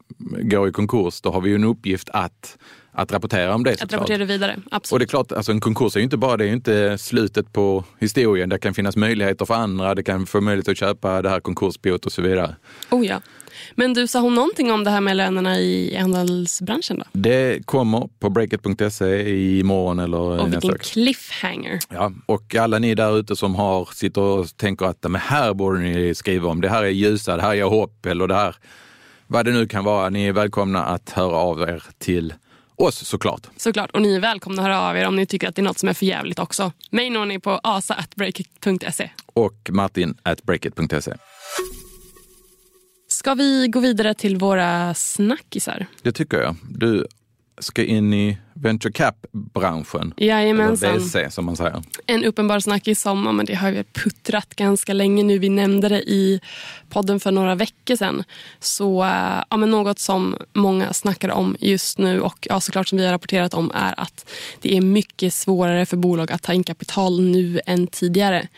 går 0.42 0.68
i 0.68 0.72
konkurs, 0.72 1.20
då 1.20 1.30
har 1.30 1.40
vi 1.40 1.50
ju 1.50 1.54
en 1.54 1.64
uppgift 1.64 2.08
att, 2.12 2.58
att 2.92 3.12
rapportera 3.12 3.54
om 3.54 3.64
det. 3.64 3.82
Att 3.82 3.92
rapportera 3.92 4.24
vidare, 4.24 4.56
absolut. 4.70 4.92
Och 4.92 4.98
det 4.98 5.04
är 5.04 5.06
klart, 5.06 5.32
alltså 5.32 5.52
en 5.52 5.60
konkurs 5.60 5.96
är 5.96 6.00
ju 6.00 6.04
inte 6.04 6.16
bara 6.16 6.36
det 6.36 6.44
är 6.44 6.52
inte 6.52 6.98
slutet 6.98 7.52
på 7.52 7.84
historien. 7.98 8.48
Det 8.48 8.58
kan 8.58 8.74
finnas 8.74 8.96
möjligheter 8.96 9.44
för 9.44 9.54
andra, 9.54 9.94
det 9.94 10.02
kan 10.02 10.26
få 10.26 10.40
möjlighet 10.40 10.68
att 10.68 10.78
köpa 10.78 11.22
det 11.22 11.28
här 11.28 11.40
konkursboet 11.40 12.06
och 12.06 12.12
så 12.12 12.22
vidare. 12.22 12.56
Oh 12.90 13.06
ja. 13.06 13.20
Men 13.74 13.94
du, 13.94 14.06
sa 14.06 14.20
hon 14.20 14.34
någonting 14.34 14.72
om 14.72 14.84
det 14.84 14.90
här 14.90 15.00
med 15.00 15.16
lönerna 15.16 15.58
i 15.58 15.96
handelsbranschen? 15.96 16.98
Då? 16.98 17.04
Det 17.12 17.66
kommer 17.66 18.08
på 18.18 18.30
breakit.se 18.30 19.58
imorgon 19.58 19.98
eller 19.98 20.18
Och 20.18 20.52
vilken 20.52 20.78
cliffhanger. 20.78 21.78
Ja, 21.88 22.12
och 22.26 22.54
alla 22.54 22.78
ni 22.78 22.94
där 22.94 23.18
ute 23.18 23.36
som 23.36 23.54
har, 23.54 23.88
sitter 23.94 24.20
och 24.20 24.56
tänker 24.56 24.86
att 24.86 25.02
men 25.02 25.20
här 25.20 25.54
borde 25.54 25.78
ni 25.78 26.14
skriva 26.14 26.48
om, 26.48 26.60
det 26.60 26.68
här 26.68 26.82
är 26.82 26.88
ljusa, 26.88 27.36
det 27.36 27.42
här 27.42 27.54
är 27.54 27.64
hopp 27.64 28.06
eller 28.06 28.26
det 28.26 28.34
här, 28.34 28.56
vad 29.26 29.44
det 29.44 29.52
nu 29.52 29.66
kan 29.66 29.84
vara. 29.84 30.08
Ni 30.08 30.26
är 30.26 30.32
välkomna 30.32 30.84
att 30.84 31.10
höra 31.10 31.36
av 31.36 31.60
er 31.60 31.82
till 31.98 32.34
oss 32.80 33.06
såklart. 33.06 33.46
Såklart, 33.56 33.90
och 33.90 34.02
ni 34.02 34.14
är 34.14 34.20
välkomna 34.20 34.62
att 34.62 34.68
höra 34.68 34.80
av 34.80 34.96
er 34.96 35.06
om 35.06 35.16
ni 35.16 35.26
tycker 35.26 35.48
att 35.48 35.54
det 35.54 35.62
är 35.62 35.64
något 35.64 35.78
som 35.78 35.88
är 35.88 35.94
för 35.94 36.06
jävligt 36.06 36.38
också. 36.38 36.72
Mig 36.90 37.10
når 37.10 37.26
ni 37.26 37.40
på 37.40 37.60
asa.breakit.se. 37.62 39.10
Och 39.26 39.70
martin.breakit.se. 39.70 41.14
Ska 43.08 43.34
vi 43.34 43.68
gå 43.68 43.80
vidare 43.80 44.14
till 44.14 44.36
våra 44.36 44.94
snackisar? 44.94 45.86
Det 46.02 46.12
tycker 46.12 46.40
jag. 46.40 46.56
Du 46.68 47.06
ska 47.60 47.84
in 47.84 48.14
i 48.14 48.38
venture 48.54 48.92
cap-branschen. 48.92 50.14
Jajamensan. 50.16 50.90
Eller 50.90 51.26
VC 51.28 51.34
som 51.34 51.44
man 51.44 51.56
säger. 51.56 51.82
En 52.06 52.24
uppenbar 52.24 52.60
snackis 52.60 53.00
som 53.02 53.36
men 53.36 53.46
det 53.46 53.54
har 53.54 53.70
vi 53.70 53.84
puttrat 53.84 54.54
ganska 54.54 54.92
länge 54.92 55.22
nu. 55.22 55.38
Vi 55.38 55.48
nämnde 55.48 55.88
det 55.88 56.02
i 56.02 56.40
podden 56.88 57.20
för 57.20 57.30
några 57.30 57.54
veckor 57.54 57.96
sedan. 57.96 58.24
Så 58.58 59.08
ja, 59.50 59.56
men 59.56 59.70
något 59.70 59.98
som 59.98 60.36
många 60.52 60.92
snackar 60.92 61.28
om 61.28 61.56
just 61.60 61.98
nu 61.98 62.20
och 62.20 62.46
ja, 62.50 62.60
såklart 62.60 62.88
som 62.88 62.98
vi 62.98 63.04
har 63.04 63.12
rapporterat 63.12 63.54
om 63.54 63.70
är 63.74 64.00
att 64.00 64.30
det 64.60 64.76
är 64.76 64.80
mycket 64.80 65.34
svårare 65.34 65.86
för 65.86 65.96
bolag 65.96 66.32
att 66.32 66.42
ta 66.42 66.52
in 66.52 66.64
kapital 66.64 67.20
nu 67.20 67.60
än 67.66 67.86
tidigare. 67.86 68.48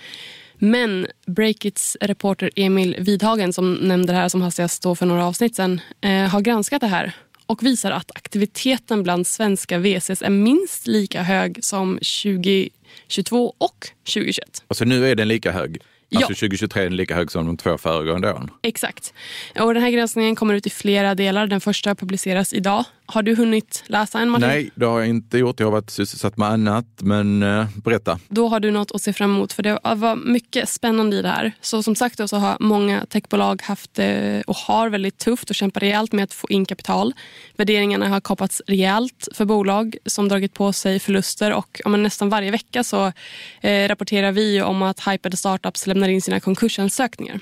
Men 0.59 1.07
Breakits 1.27 1.97
reporter 2.01 2.51
Emil 2.57 2.97
Vidhagen 2.99 3.53
som 3.53 3.75
nämnde 3.75 4.13
det 4.13 4.19
här 4.19 4.29
som 4.29 4.43
hastigast 4.43 4.83
för 4.83 5.07
några 5.07 5.27
avsnitt 5.27 5.57
sen 5.57 5.81
eh, 6.01 6.29
har 6.29 6.41
granskat 6.41 6.81
det 6.81 6.87
här 6.87 7.15
och 7.53 7.63
visar 7.63 7.91
att 7.91 8.11
aktiviteten 8.15 9.03
bland 9.03 9.27
svenska 9.27 9.79
VCs 9.79 10.23
är 10.23 10.31
minst 10.31 10.87
lika 10.87 11.23
hög 11.23 11.65
som 11.65 11.99
2022 11.99 13.55
och 13.59 13.89
2021. 14.05 14.65
Alltså 14.69 14.85
nu 14.85 15.11
är 15.11 15.15
den 15.15 15.29
lika 15.29 15.53
hög? 15.53 15.81
Alltså 16.17 16.35
2023 16.35 16.85
är 16.85 16.91
lika 16.91 17.15
hög 17.15 17.31
som 17.31 17.47
de 17.47 17.57
två 17.57 17.79
föregående 17.79 18.33
åren. 18.33 18.51
Exakt. 18.63 19.15
Och 19.61 19.75
den 19.75 19.83
här 19.83 19.91
granskningen 19.91 20.37
kommer 20.37 20.55
ut 20.55 20.67
i 20.67 20.71
flera 20.71 21.15
delar. 21.15 21.47
Den 21.47 21.61
första 21.61 21.95
publiceras 21.95 22.53
idag. 22.53 22.85
Har 23.07 23.23
du 23.23 23.35
hunnit 23.35 23.85
läsa 23.87 24.21
en 24.21 24.31
Martin? 24.31 24.49
Nej, 24.49 24.71
det 24.75 24.87
har 24.87 25.01
jag 25.01 25.09
inte 25.09 25.39
gjort. 25.39 25.61
Jag 25.61 25.67
har 25.67 25.73
varit 25.73 25.91
sysselsatt 25.91 26.37
med 26.37 26.49
annat. 26.49 26.87
Men 26.99 27.43
eh, 27.43 27.67
berätta. 27.85 28.19
Då 28.29 28.49
har 28.49 28.61
du 28.61 28.71
något 28.71 28.93
att 28.93 29.03
se 29.03 29.13
fram 29.13 29.35
emot. 29.35 29.53
För 29.53 29.63
det 29.63 29.79
var 29.95 30.17
mycket 30.17 30.69
spännande 30.69 31.17
i 31.17 31.23
det 31.23 31.29
här. 31.29 31.53
Så 31.61 31.83
som 31.83 31.97
sagt 31.97 32.19
då, 32.19 32.29
så 32.29 32.37
har 32.37 32.57
många 32.61 33.07
techbolag 33.07 33.63
haft 33.63 33.99
eh, 33.99 34.41
och 34.47 34.57
har 34.57 34.89
väldigt 34.89 35.19
tufft 35.19 35.51
och 35.51 35.57
kämpar 35.57 35.81
rejält 35.81 36.13
med 36.13 36.25
att 36.25 36.35
få 36.35 36.47
in 36.51 36.65
kapital. 36.65 37.15
Värderingarna 37.57 38.09
har 38.09 38.21
kapats 38.21 38.63
rejält 38.67 39.29
för 39.35 39.45
bolag 39.45 39.97
som 40.07 40.29
dragit 40.29 40.55
på 40.55 40.73
sig 40.73 40.99
förluster. 40.99 41.53
Och 41.53 41.81
ja, 41.85 41.91
nästan 41.91 42.29
varje 42.29 42.51
vecka 42.51 42.85
så 42.85 43.13
eh, 43.61 43.89
rapporterar 43.89 44.33
vi 44.33 44.63
om 44.63 44.83
att 44.83 45.09
hypade 45.09 45.37
startups 45.37 45.87
lämnar 45.87 46.02
in 46.09 46.23
sina 46.23 46.41
konkursansökningar. 46.41 47.41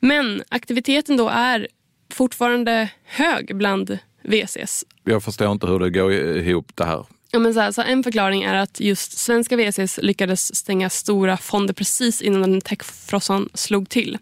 Men 0.00 0.42
aktiviteten 0.48 1.16
då 1.16 1.28
är 1.28 1.68
fortfarande 2.12 2.90
hög 3.04 3.56
bland 3.56 3.98
VCs. 4.22 4.84
Jag 5.04 5.22
förstår 5.22 5.52
inte 5.52 5.66
hur 5.66 5.78
det 5.78 5.90
går 5.90 6.12
ihop 6.12 6.72
det 6.74 6.84
här. 6.84 7.06
Ja, 7.30 7.38
men 7.38 7.54
så 7.54 7.60
här, 7.60 7.72
så 7.72 7.82
en 7.82 8.02
förklaring 8.02 8.42
är 8.42 8.54
att 8.54 8.80
just 8.80 9.18
svenska 9.18 9.56
VCs 9.56 9.98
lyckades 10.02 10.56
stänga 10.56 10.90
stora 10.90 11.36
fonder 11.36 11.74
precis 11.74 12.22
innan 12.22 12.42
den 12.42 12.60
techfrossan 12.60 13.48
slog 13.54 13.88
till. 13.88 14.18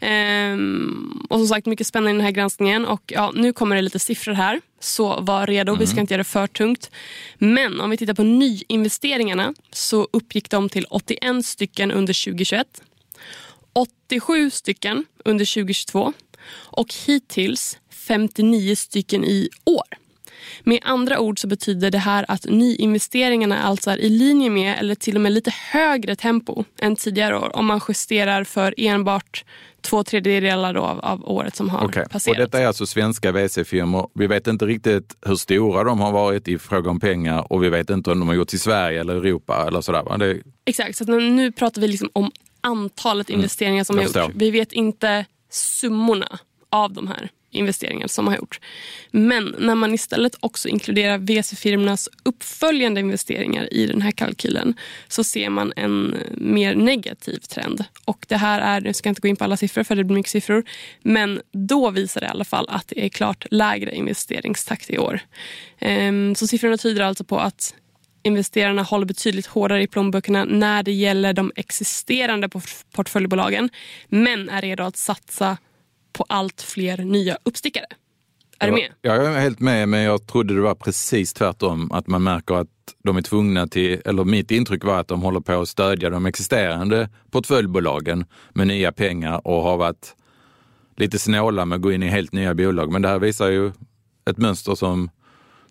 Ehm, 0.00 1.26
och 1.30 1.38
som 1.38 1.48
sagt, 1.48 1.66
mycket 1.66 1.86
spännande 1.86 2.10
i 2.10 2.14
den 2.14 2.24
här 2.24 2.30
granskningen. 2.30 2.84
Och 2.84 3.12
ja, 3.14 3.32
nu 3.34 3.52
kommer 3.52 3.76
det 3.76 3.82
lite 3.82 3.98
siffror 3.98 4.32
här, 4.32 4.60
så 4.80 5.20
var 5.20 5.46
redo. 5.46 5.72
Mm. 5.72 5.80
Vi 5.80 5.86
ska 5.86 5.92
mm. 5.92 6.00
inte 6.00 6.14
göra 6.14 6.20
det 6.20 6.24
för 6.24 6.46
tungt. 6.46 6.90
Men 7.38 7.80
om 7.80 7.90
vi 7.90 7.96
tittar 7.96 8.14
på 8.14 8.22
nyinvesteringarna 8.22 9.54
så 9.72 10.08
uppgick 10.12 10.50
de 10.50 10.68
till 10.68 10.86
81 10.90 11.46
stycken 11.46 11.90
under 11.90 12.24
2021. 12.24 12.66
87 13.72 14.50
stycken 14.50 15.04
under 15.24 15.54
2022 15.54 16.12
och 16.52 16.94
hittills 17.06 17.78
59 17.90 18.76
stycken 18.76 19.24
i 19.24 19.48
år. 19.64 20.05
Med 20.64 20.80
andra 20.82 21.20
ord 21.20 21.38
så 21.38 21.46
betyder 21.46 21.90
det 21.90 21.98
här 21.98 22.24
att 22.28 22.44
nyinvesteringarna 22.44 23.62
alltså 23.62 23.90
är 23.90 23.98
i 23.98 24.08
linje 24.08 24.50
med 24.50 24.78
eller 24.78 24.94
till 24.94 25.14
och 25.14 25.20
med 25.20 25.32
lite 25.32 25.52
högre 25.72 26.16
tempo 26.16 26.64
än 26.78 26.96
tidigare 26.96 27.38
år 27.38 27.56
om 27.56 27.66
man 27.66 27.80
justerar 27.88 28.44
för 28.44 28.74
enbart 28.76 29.44
två 29.80 30.04
tredjedelar 30.04 30.74
av, 30.74 31.00
av 31.00 31.30
året 31.30 31.56
som 31.56 31.70
har 31.70 31.84
okay. 31.84 32.04
passerat. 32.10 32.36
Och 32.36 32.42
detta 32.44 32.60
är 32.60 32.66
alltså 32.66 32.86
svenska 32.86 33.32
VC-firmor. 33.32 34.08
Vi 34.14 34.26
vet 34.26 34.46
inte 34.46 34.66
riktigt 34.66 35.16
hur 35.26 35.36
stora 35.36 35.84
de 35.84 36.00
har 36.00 36.12
varit 36.12 36.48
i 36.48 36.58
fråga 36.58 36.90
om 36.90 37.00
pengar 37.00 37.52
och 37.52 37.62
vi 37.62 37.68
vet 37.68 37.90
inte 37.90 38.10
om 38.10 38.18
de 38.18 38.28
har 38.28 38.34
gjorts 38.34 38.54
i 38.54 38.58
Sverige 38.58 39.00
eller 39.00 39.14
Europa 39.14 39.64
eller 39.68 39.80
sådär. 39.80 40.18
Det... 40.18 40.40
Exakt, 40.64 40.96
så 40.96 41.04
nu 41.04 41.52
pratar 41.52 41.80
vi 41.80 41.88
liksom 41.88 42.10
om 42.12 42.30
antalet 42.60 43.28
mm. 43.28 43.40
investeringar 43.40 43.84
som 43.84 43.96
har 43.96 44.04
gjorts. 44.04 44.34
Vi 44.34 44.50
vet 44.50 44.72
inte 44.72 45.24
summorna 45.50 46.38
av 46.70 46.92
de 46.92 47.08
här 47.08 47.30
investeringar 47.56 48.06
som 48.06 48.26
har 48.26 48.36
gjorts. 48.36 48.60
Men 49.10 49.54
när 49.58 49.74
man 49.74 49.94
istället 49.94 50.36
också 50.40 50.68
inkluderar 50.68 51.18
VC-firmornas 51.18 52.08
uppföljande 52.22 53.00
investeringar 53.00 53.74
i 53.74 53.86
den 53.86 54.02
här 54.02 54.10
kalkylen 54.10 54.74
så 55.08 55.24
ser 55.24 55.50
man 55.50 55.72
en 55.76 56.16
mer 56.30 56.74
negativ 56.74 57.38
trend. 57.38 57.84
Och 58.04 58.26
det 58.28 58.36
här 58.36 58.60
är, 58.60 58.80
nu 58.80 58.92
ska 58.92 59.08
jag 59.08 59.10
inte 59.10 59.20
gå 59.20 59.28
in 59.28 59.36
på 59.36 59.44
alla 59.44 59.56
siffror 59.56 59.82
för 59.82 59.96
det 59.96 60.04
blir 60.04 60.16
mycket 60.16 60.32
siffror, 60.32 60.64
men 61.02 61.40
då 61.52 61.90
visar 61.90 62.20
det 62.20 62.26
i 62.26 62.30
alla 62.30 62.44
fall 62.44 62.66
att 62.68 62.88
det 62.88 63.04
är 63.04 63.08
klart 63.08 63.46
lägre 63.50 63.94
investeringstakt 63.94 64.90
i 64.90 64.98
år. 64.98 65.20
Ehm, 65.78 66.34
så 66.34 66.46
siffrorna 66.46 66.76
tyder 66.76 67.02
alltså 67.02 67.24
på 67.24 67.38
att 67.38 67.74
investerarna 68.26 68.82
håller 68.82 69.06
betydligt 69.06 69.46
hårdare 69.46 69.82
i 69.82 69.86
plånböckerna 69.86 70.44
när 70.44 70.82
det 70.82 70.92
gäller 70.92 71.32
de 71.32 71.52
existerande 71.56 72.48
portföljbolagen 72.92 73.70
men 74.08 74.48
är 74.48 74.62
redo 74.62 74.84
att 74.84 74.96
satsa 74.96 75.56
på 76.16 76.24
allt 76.28 76.62
fler 76.62 76.96
nya 76.96 77.38
uppstickare. 77.42 77.86
Är 78.58 78.66
du 78.66 78.72
med? 78.72 78.92
Jag 79.02 79.24
är 79.26 79.40
helt 79.40 79.60
med, 79.60 79.88
men 79.88 80.00
jag 80.00 80.26
trodde 80.26 80.54
det 80.54 80.60
var 80.60 80.74
precis 80.74 81.32
tvärtom. 81.32 81.92
Att 81.92 82.06
man 82.06 82.22
märker 82.22 82.54
att 82.54 82.68
de 83.04 83.16
är 83.16 83.22
tvungna 83.22 83.66
till, 83.66 84.00
eller 84.04 84.24
mitt 84.24 84.50
intryck 84.50 84.84
var 84.84 85.00
att 85.00 85.08
de 85.08 85.22
håller 85.22 85.40
på 85.40 85.60
att 85.60 85.68
stödja 85.68 86.10
de 86.10 86.26
existerande 86.26 87.08
portföljbolagen 87.30 88.24
med 88.54 88.66
nya 88.66 88.92
pengar 88.92 89.46
och 89.46 89.62
har 89.62 89.76
varit 89.76 90.14
lite 90.96 91.18
snåla 91.18 91.64
med 91.64 91.76
att 91.76 91.82
gå 91.82 91.92
in 91.92 92.02
i 92.02 92.08
helt 92.08 92.32
nya 92.32 92.54
bolag. 92.54 92.92
Men 92.92 93.02
det 93.02 93.08
här 93.08 93.18
visar 93.18 93.48
ju 93.48 93.72
ett 94.30 94.38
mönster 94.38 94.74
som 94.74 95.10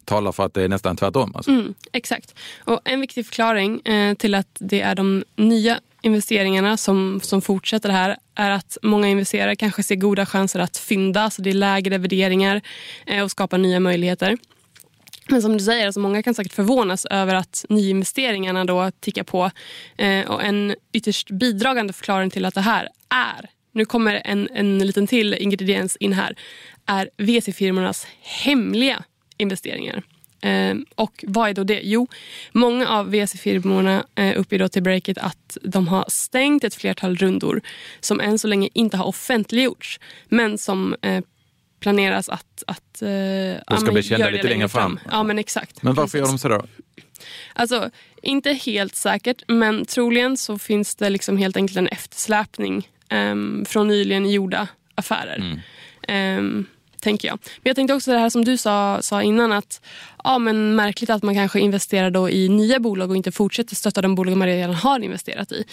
talar 0.06 0.32
för 0.32 0.46
att 0.46 0.54
det 0.54 0.64
är 0.64 0.70
nästan 0.70 0.98
tvärtom. 0.98 1.36
Alltså. 1.36 1.52
Mm, 1.52 1.74
exakt. 1.92 2.36
Och 2.60 2.82
en 2.84 3.02
viktig 3.02 3.26
förklaring 3.26 3.82
eh, 3.82 4.16
till 4.16 4.36
att 4.36 4.58
det 4.60 4.82
är 4.82 4.96
de 4.96 5.24
nya 5.36 5.80
investeringarna 6.06 6.78
som, 6.78 7.20
som 7.24 7.42
fortsätter 7.42 7.90
här 7.90 8.18
är 8.36 8.52
att 8.52 8.78
många 8.82 9.08
investerare 9.08 9.56
kanske 9.56 9.84
ser 9.84 9.96
goda 9.96 10.26
chanser 10.26 10.60
att 10.60 10.78
fynda, 10.78 11.30
så 11.30 11.42
det 11.42 11.50
är 11.50 11.54
lägre 11.54 11.98
värderingar 11.98 12.62
eh, 13.06 13.24
och 13.24 13.32
skapar 13.32 13.58
nya 13.58 13.80
möjligheter. 13.80 14.38
Men 15.30 15.42
som 15.42 15.54
du 15.58 15.60
säger, 15.60 15.86
alltså 15.86 16.00
många 16.00 16.24
kan 16.24 16.34
säkert 16.34 16.54
förvånas 16.54 17.06
över 17.06 17.36
att 17.36 17.66
nyinvesteringarna 17.70 18.66
då 18.66 18.92
tickar 19.00 19.24
på. 19.24 19.52
Eh, 19.98 20.32
och 20.32 20.44
en 20.44 20.76
ytterst 20.94 21.32
bidragande 21.32 21.94
förklaring 21.94 22.30
till 22.30 22.46
att 22.46 22.54
det 22.54 22.62
här 22.62 22.90
är, 23.10 23.50
nu 23.72 23.86
kommer 23.86 24.22
en, 24.26 24.50
en 24.54 24.80
liten 24.80 25.08
till 25.08 25.34
ingrediens 25.34 25.96
in 25.96 26.14
här, 26.14 26.36
är 26.86 27.10
VC-firmornas 27.18 28.08
hemliga 28.22 29.04
investeringar. 29.38 30.04
Eh, 30.46 30.76
och 30.96 31.24
vad 31.28 31.50
är 31.50 31.54
då 31.54 31.64
det? 31.64 31.82
Jo, 31.84 32.08
många 32.52 32.88
av 32.88 33.12
VC-firmorna 33.12 34.06
eh, 34.16 34.40
uppger 34.40 34.60
då 34.60 34.68
till 34.68 34.84
Breakit 34.84 35.18
att 35.18 35.58
de 35.62 35.88
har 35.88 36.06
stängt 36.08 36.64
ett 36.64 36.76
flertal 36.76 37.16
rundor 37.16 37.62
som 38.00 38.20
än 38.20 38.40
så 38.40 38.48
länge 38.48 38.70
inte 38.74 38.98
har 38.98 39.06
offentliggjorts 39.06 40.00
men 40.30 40.58
som 40.58 40.96
eh, 41.02 41.24
planeras 41.80 42.30
att... 42.30 42.64
att 42.68 43.02
eh, 43.02 43.08
de 43.08 43.78
ska 43.78 43.86
ja, 43.86 43.92
bli 43.92 44.04
kända 44.04 44.30
lite 44.30 44.48
längre 44.48 44.70
fram. 44.70 44.98
fram. 44.98 45.12
Ja, 45.12 45.24
men 45.24 45.40
exakt. 45.40 45.84
Men 45.84 45.94
varför 45.94 46.20
Precis. 46.20 46.20
gör 46.20 46.28
de 46.28 46.38
så 46.38 46.48
då? 46.48 46.66
Alltså, 47.54 47.90
inte 48.22 48.54
helt 48.54 48.96
säkert, 48.96 49.44
men 49.48 49.86
troligen 49.86 50.38
så 50.38 50.58
finns 50.58 50.96
det 50.96 51.10
liksom 51.10 51.38
helt 51.38 51.58
enkelt 51.58 51.78
en 51.78 51.88
eftersläpning 51.88 52.90
um, 53.12 53.66
från 53.66 53.88
nyligen 53.88 54.30
gjorda 54.30 54.68
affärer. 54.96 55.60
Mm. 56.08 56.40
Um, 56.40 56.66
tänker 57.06 57.28
jag. 57.28 57.40
Men 57.42 57.70
jag 57.70 57.76
tänkte 57.76 57.94
också 57.94 58.12
det 58.12 58.20
här 58.20 58.30
som 58.30 58.46
du 58.46 58.58
sa, 58.58 59.02
sa 59.02 59.24
innan 59.24 59.52
att 59.52 59.82
ja, 60.24 60.38
men 60.40 60.76
märkligt 60.76 61.10
att 61.10 61.24
man 61.24 61.36
kanske 61.36 61.60
investerar 61.60 62.12
då 62.12 62.30
i 62.30 62.50
nya 62.50 62.80
bolag 62.80 63.10
och 63.10 63.16
inte 63.16 63.32
fortsätter 63.32 63.76
stötta 63.76 64.02
de 64.02 64.16
bolag 64.16 64.38
man 64.38 64.48
redan 64.48 64.76
har 64.76 65.00
investerat 65.00 65.52
i. 65.52 65.64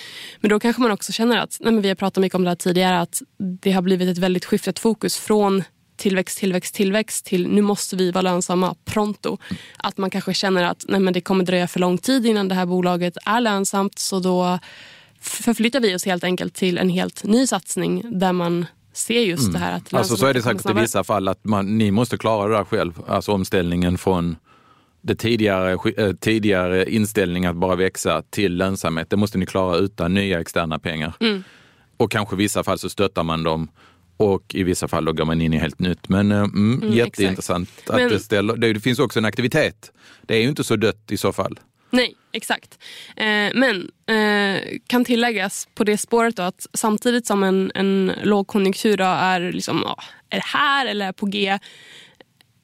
Men 0.41 0.49
då 0.49 0.61
kanske 0.61 0.83
man 0.83 0.91
också 0.91 1.13
känner 1.13 1.39
att, 1.39 1.57
nej, 1.61 1.73
men 1.73 1.83
vi 1.83 1.89
har 1.89 1.95
pratat 1.95 2.21
mycket 2.21 2.37
om 2.37 2.45
det 2.45 2.51
här 2.51 2.57
tidigare, 2.57 3.01
att 3.01 3.23
det 3.63 3.73
har 3.73 3.83
blivit 3.83 4.09
ett 4.09 4.19
väldigt 4.19 4.45
skiftat 4.45 4.79
fokus 4.79 5.17
från 5.17 5.63
tillväxt, 5.97 6.39
tillväxt, 6.39 6.75
tillväxt 6.75 7.27
till 7.27 7.49
nu 7.49 7.63
måste 7.63 7.97
vi 7.97 8.11
vara 8.11 8.23
lönsamma 8.23 8.75
pronto. 8.85 9.39
Att 9.77 9.99
man 9.99 10.11
kanske 10.11 10.35
känner 10.35 10.65
att 10.65 10.85
nej, 10.89 11.01
men 11.01 11.13
det 11.13 11.21
kommer 11.21 11.45
dröja 11.45 11.69
för 11.69 11.81
lång 11.81 11.99
tid 11.99 12.27
innan 12.27 12.49
det 12.49 12.55
här 12.55 12.67
bolaget 12.67 13.17
är 13.25 13.41
lönsamt 13.41 13.99
så 13.99 14.21
då 14.21 14.59
förflyttar 15.21 15.81
vi 15.81 15.95
oss 15.95 16.05
helt 16.05 16.25
enkelt 16.25 16.55
till 16.55 16.79
en 16.79 16.89
helt 16.89 17.25
ny 17.25 17.47
satsning 17.47 18.21
där 18.21 18.33
man 18.33 18.67
ser 18.93 19.21
just 19.21 19.43
mm. 19.43 19.53
det 19.53 19.59
här. 19.59 19.77
Att 19.77 19.95
alltså 19.95 20.17
så 20.17 20.27
är 20.27 20.35
det 20.35 20.43
säkert 20.43 20.71
i 20.71 20.81
vissa 20.81 21.05
fall 21.05 21.29
att 21.29 21.45
man, 21.45 21.79
ni 21.79 21.91
måste 21.91 22.19
klara 22.19 22.49
det 22.49 22.57
där 22.57 22.65
själv. 22.65 23.03
Alltså 23.07 23.33
omställningen 23.33 23.99
från 23.99 24.37
det 25.03 25.15
tidigare, 25.15 25.93
eh, 25.97 26.13
tidigare 26.13 26.91
inställning 26.91 27.47
att 27.47 27.57
bara 27.57 27.77
växa 27.77 28.23
till 28.31 28.57
lönsamhet. 28.57 29.11
Det 29.11 29.17
måste 29.17 29.39
ni 29.39 29.47
klara 29.47 29.77
utan 29.77 30.15
nya 30.15 30.41
externa 30.41 30.79
pengar. 30.79 31.15
Mm. 31.21 31.45
Och 31.97 32.11
kanske 32.11 32.37
i 32.37 32.39
vissa 32.39 32.65
fall 32.65 32.79
så 32.79 32.89
stöttar 32.89 33.23
man 33.23 33.43
dem 33.43 33.69
och 34.17 34.55
i 34.55 34.63
vissa 34.63 34.89
fall 34.89 35.05
då 35.05 35.13
går 35.13 35.25
man 35.25 35.41
in 35.41 35.53
i 35.53 35.59
helt 35.59 35.79
nytt. 35.79 36.09
Men 36.09 36.33
mm, 36.33 36.83
mm, 36.83 36.93
jätteintressant 36.93 37.71
att 37.87 37.97
Men, 37.97 38.09
det, 38.09 38.19
ställer, 38.19 38.57
det, 38.57 38.73
det 38.73 38.81
finns 38.81 38.99
också 38.99 39.19
en 39.19 39.25
aktivitet. 39.25 39.93
Det 40.23 40.35
är 40.35 40.43
ju 40.43 40.49
inte 40.49 40.65
så 40.65 40.77
dött 40.77 41.13
i 41.13 41.17
så 41.17 41.33
fall. 41.33 41.59
Nej, 41.93 42.17
exakt. 42.33 42.79
Eh, 43.17 43.51
men 43.55 43.91
eh, 44.07 44.63
kan 44.87 45.05
tilläggas 45.05 45.69
på 45.75 45.85
det 45.85 45.99
spåret 45.99 46.37
då 46.37 46.43
att 46.43 46.67
samtidigt 46.73 47.27
som 47.27 47.43
en, 47.43 47.73
en 47.75 48.13
lågkonjunktur 48.23 49.01
är, 49.01 49.53
liksom, 49.53 49.83
ja, 49.85 50.03
är 50.31 50.41
här 50.41 50.87
eller 50.87 51.09
är 51.09 51.13
på 51.13 51.27
G 51.27 51.59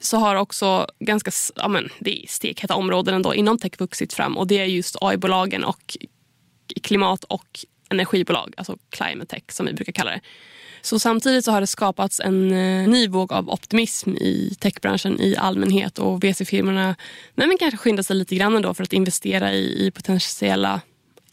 så 0.00 0.16
har 0.16 0.36
också 0.36 0.86
ganska 1.00 1.30
ja, 1.56 1.68
men, 1.68 1.88
det 1.98 2.22
är 2.22 2.26
stekheta 2.28 2.74
områden 2.74 3.14
ändå 3.14 3.34
inom 3.34 3.58
tech 3.58 3.72
vuxit 3.78 4.12
fram 4.12 4.36
och 4.36 4.46
det 4.46 4.58
är 4.58 4.64
just 4.64 4.96
AI-bolagen 5.00 5.64
och 5.64 5.96
klimat 6.82 7.24
och 7.24 7.60
energibolag, 7.90 8.54
alltså 8.56 8.78
climate 8.90 9.26
tech 9.26 9.42
som 9.48 9.66
vi 9.66 9.72
brukar 9.72 9.92
kalla 9.92 10.10
det. 10.10 10.20
Så 10.82 10.98
samtidigt 10.98 11.44
så 11.44 11.52
har 11.52 11.60
det 11.60 11.66
skapats 11.66 12.20
en 12.20 12.52
eh, 12.52 12.88
ny 12.88 13.08
våg 13.08 13.32
av 13.32 13.50
optimism 13.50 14.10
i 14.10 14.56
techbranschen 14.60 15.20
i 15.20 15.36
allmänhet 15.36 15.98
och 15.98 16.24
VC-firmorna 16.24 16.96
kanske 17.58 17.76
skyndar 17.76 18.02
sig 18.02 18.16
lite 18.16 18.36
grann 18.36 18.56
ändå 18.56 18.74
för 18.74 18.84
att 18.84 18.92
investera 18.92 19.52
i, 19.52 19.86
i 19.86 19.90
potentiella 19.90 20.80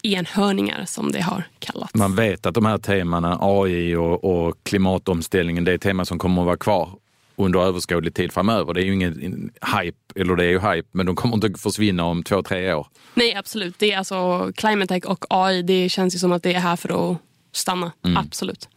enhörningar 0.02 0.84
som 0.86 1.12
det 1.12 1.20
har 1.20 1.44
kallats. 1.58 1.94
Man 1.94 2.16
vet 2.16 2.46
att 2.46 2.54
de 2.54 2.66
här 2.66 2.78
temana, 2.78 3.38
AI 3.40 3.94
och, 3.94 4.24
och 4.24 4.56
klimatomställningen, 4.62 5.64
det 5.64 5.72
är 5.72 5.78
teman 5.78 6.06
som 6.06 6.18
kommer 6.18 6.42
att 6.42 6.46
vara 6.46 6.56
kvar 6.56 6.90
under 7.36 7.60
överskådlig 7.60 8.14
tid 8.14 8.32
framöver. 8.32 8.74
Det 8.74 8.80
är 8.80 8.84
ju 8.84 8.94
ingen 8.94 9.50
hype, 9.76 10.20
eller 10.20 10.36
det 10.36 10.44
är 10.44 10.48
ju 10.48 10.60
hype, 10.60 10.88
men 10.92 11.06
de 11.06 11.16
kommer 11.16 11.34
inte 11.34 11.60
försvinna 11.60 12.04
om 12.04 12.22
två, 12.22 12.42
tre 12.42 12.72
år. 12.72 12.86
Nej, 13.14 13.34
absolut. 13.34 13.78
Det 13.78 13.92
är 13.92 13.98
alltså 13.98 14.52
climate 14.56 14.94
tech 14.94 15.04
och 15.10 15.24
AI, 15.30 15.62
det 15.62 15.88
känns 15.88 16.14
ju 16.14 16.18
som 16.18 16.32
att 16.32 16.42
det 16.42 16.54
är 16.54 16.60
här 16.60 16.76
för 16.76 17.12
att 17.12 17.18
stanna. 17.52 17.92
Mm. 18.04 18.16
Absolut. 18.16 18.68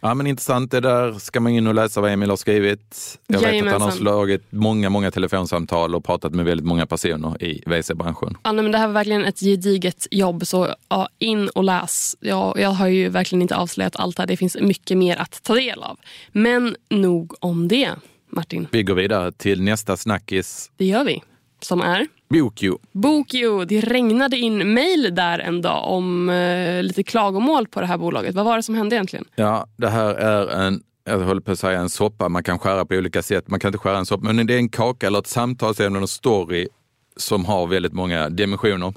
Ja, 0.00 0.14
men 0.14 0.26
intressant. 0.26 0.70
Det 0.70 0.80
där 0.80 1.12
ska 1.12 1.40
man 1.40 1.52
in 1.52 1.66
och 1.66 1.74
läsa 1.74 2.00
vad 2.00 2.12
Emil 2.12 2.30
har 2.30 2.36
skrivit. 2.36 3.18
Jag 3.26 3.40
vet 3.40 3.48
att 3.48 3.54
han 3.54 3.64
har 3.64 3.70
Jajamensan. 3.70 3.92
slagit 3.92 4.42
många, 4.50 4.90
många 4.90 5.10
telefonsamtal 5.10 5.94
och 5.94 6.04
pratat 6.04 6.34
med 6.34 6.44
väldigt 6.44 6.66
många 6.66 6.86
personer 6.86 7.42
i 7.42 7.62
WC-branschen. 7.66 8.36
Ja, 8.42 8.52
nej, 8.52 8.62
men 8.62 8.72
det 8.72 8.78
här 8.78 8.86
var 8.86 8.94
verkligen 8.94 9.24
ett 9.24 9.40
gediget 9.40 10.06
jobb, 10.10 10.46
så 10.46 10.74
ja, 10.88 11.08
in 11.18 11.48
och 11.48 11.64
läs. 11.64 12.16
Ja, 12.20 12.54
jag 12.58 12.70
har 12.70 12.86
ju 12.86 13.08
verkligen 13.08 13.42
inte 13.42 13.56
avslöjat 13.56 13.96
allt 13.96 14.18
här. 14.18 14.26
Det 14.26 14.36
finns 14.36 14.56
mycket 14.60 14.98
mer 14.98 15.16
att 15.16 15.42
ta 15.42 15.54
del 15.54 15.82
av. 15.82 15.98
Men 16.32 16.76
nog 16.90 17.34
om 17.40 17.68
det, 17.68 17.90
Martin. 18.30 18.66
Vi 18.70 18.82
går 18.82 18.94
vidare 18.94 19.32
till 19.32 19.62
nästa 19.62 19.96
snackis, 19.96 20.70
Det 20.76 20.84
gör 20.84 21.04
vi. 21.04 21.22
Som 21.60 21.80
är 21.80 22.06
Bokio. 22.28 22.78
Bokio. 22.92 23.64
Det 23.64 23.80
regnade 23.80 24.36
in 24.36 24.72
mejl 24.74 25.14
där 25.14 25.38
en 25.38 25.62
dag 25.62 25.84
om 25.84 26.28
eh, 26.28 26.82
lite 26.82 27.02
klagomål 27.02 27.68
på 27.68 27.80
det 27.80 27.86
här 27.86 27.98
bolaget. 27.98 28.34
Vad 28.34 28.44
var 28.44 28.56
det 28.56 28.62
som 28.62 28.74
hände 28.74 28.96
egentligen? 28.96 29.24
Ja, 29.36 29.66
det 29.76 29.88
här 29.88 30.14
är 30.14 30.66
en, 30.66 30.82
jag 31.04 31.18
håller 31.18 31.40
på 31.40 31.52
att 31.52 31.58
säga 31.58 31.80
en 31.80 31.88
soppa 31.88 32.28
man 32.28 32.42
kan 32.42 32.58
skära 32.58 32.84
på 32.84 32.94
olika 32.94 33.22
sätt. 33.22 33.48
Man 33.48 33.60
kan 33.60 33.68
inte 33.68 33.78
skära 33.78 33.98
en 33.98 34.06
soppa, 34.06 34.32
men 34.32 34.46
det 34.46 34.54
är 34.54 34.58
en 34.58 34.68
kaka 34.68 35.06
eller 35.06 35.18
ett 35.18 35.26
samtalsämne, 35.26 35.98
en 35.98 36.08
story 36.08 36.68
som 37.16 37.44
har 37.44 37.66
väldigt 37.66 37.92
många 37.92 38.28
dimensioner. 38.28 38.94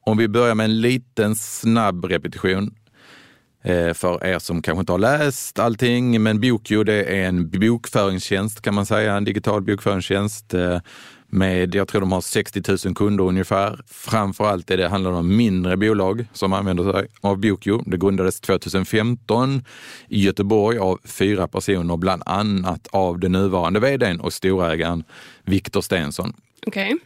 Om 0.00 0.16
vi 0.16 0.28
börjar 0.28 0.54
med 0.54 0.64
en 0.64 0.80
liten 0.80 1.36
snabb 1.36 2.04
repetition 2.04 2.74
eh, 3.64 3.92
för 3.92 4.24
er 4.24 4.38
som 4.38 4.62
kanske 4.62 4.80
inte 4.80 4.92
har 4.92 4.98
läst 4.98 5.58
allting. 5.58 6.22
Men 6.22 6.40
Bokio 6.40 6.84
det 6.84 7.04
är 7.04 7.28
en 7.28 7.50
bokföringstjänst 7.50 8.62
kan 8.62 8.74
man 8.74 8.86
säga, 8.86 9.14
en 9.14 9.24
digital 9.24 9.62
bokföringstjänst 9.62 10.54
eh, 10.54 10.80
med, 11.28 11.74
jag 11.74 11.88
tror 11.88 12.00
de 12.00 12.12
har 12.12 12.20
60 12.20 12.62
000 12.86 12.94
kunder 12.94 13.24
ungefär. 13.24 13.80
Framförallt 13.86 14.70
är 14.70 14.76
det, 14.76 14.88
handlar 14.88 15.10
det 15.10 15.16
om 15.16 15.36
mindre 15.36 15.76
bolag 15.76 16.26
som 16.32 16.52
använder 16.52 16.92
sig 16.92 17.06
av 17.20 17.40
Bokio. 17.40 17.82
Det 17.86 17.96
grundades 17.96 18.40
2015 18.40 19.64
i 20.08 20.22
Göteborg 20.22 20.78
av 20.78 21.00
fyra 21.04 21.48
personer, 21.48 21.96
bland 21.96 22.22
annat 22.26 22.88
av 22.90 23.18
den 23.18 23.32
nuvarande 23.32 23.80
vdn 23.80 24.20
och 24.20 24.32
storägaren 24.32 25.04
Viktor 25.44 25.80
Stensson. 25.80 26.32
Okej. 26.66 26.96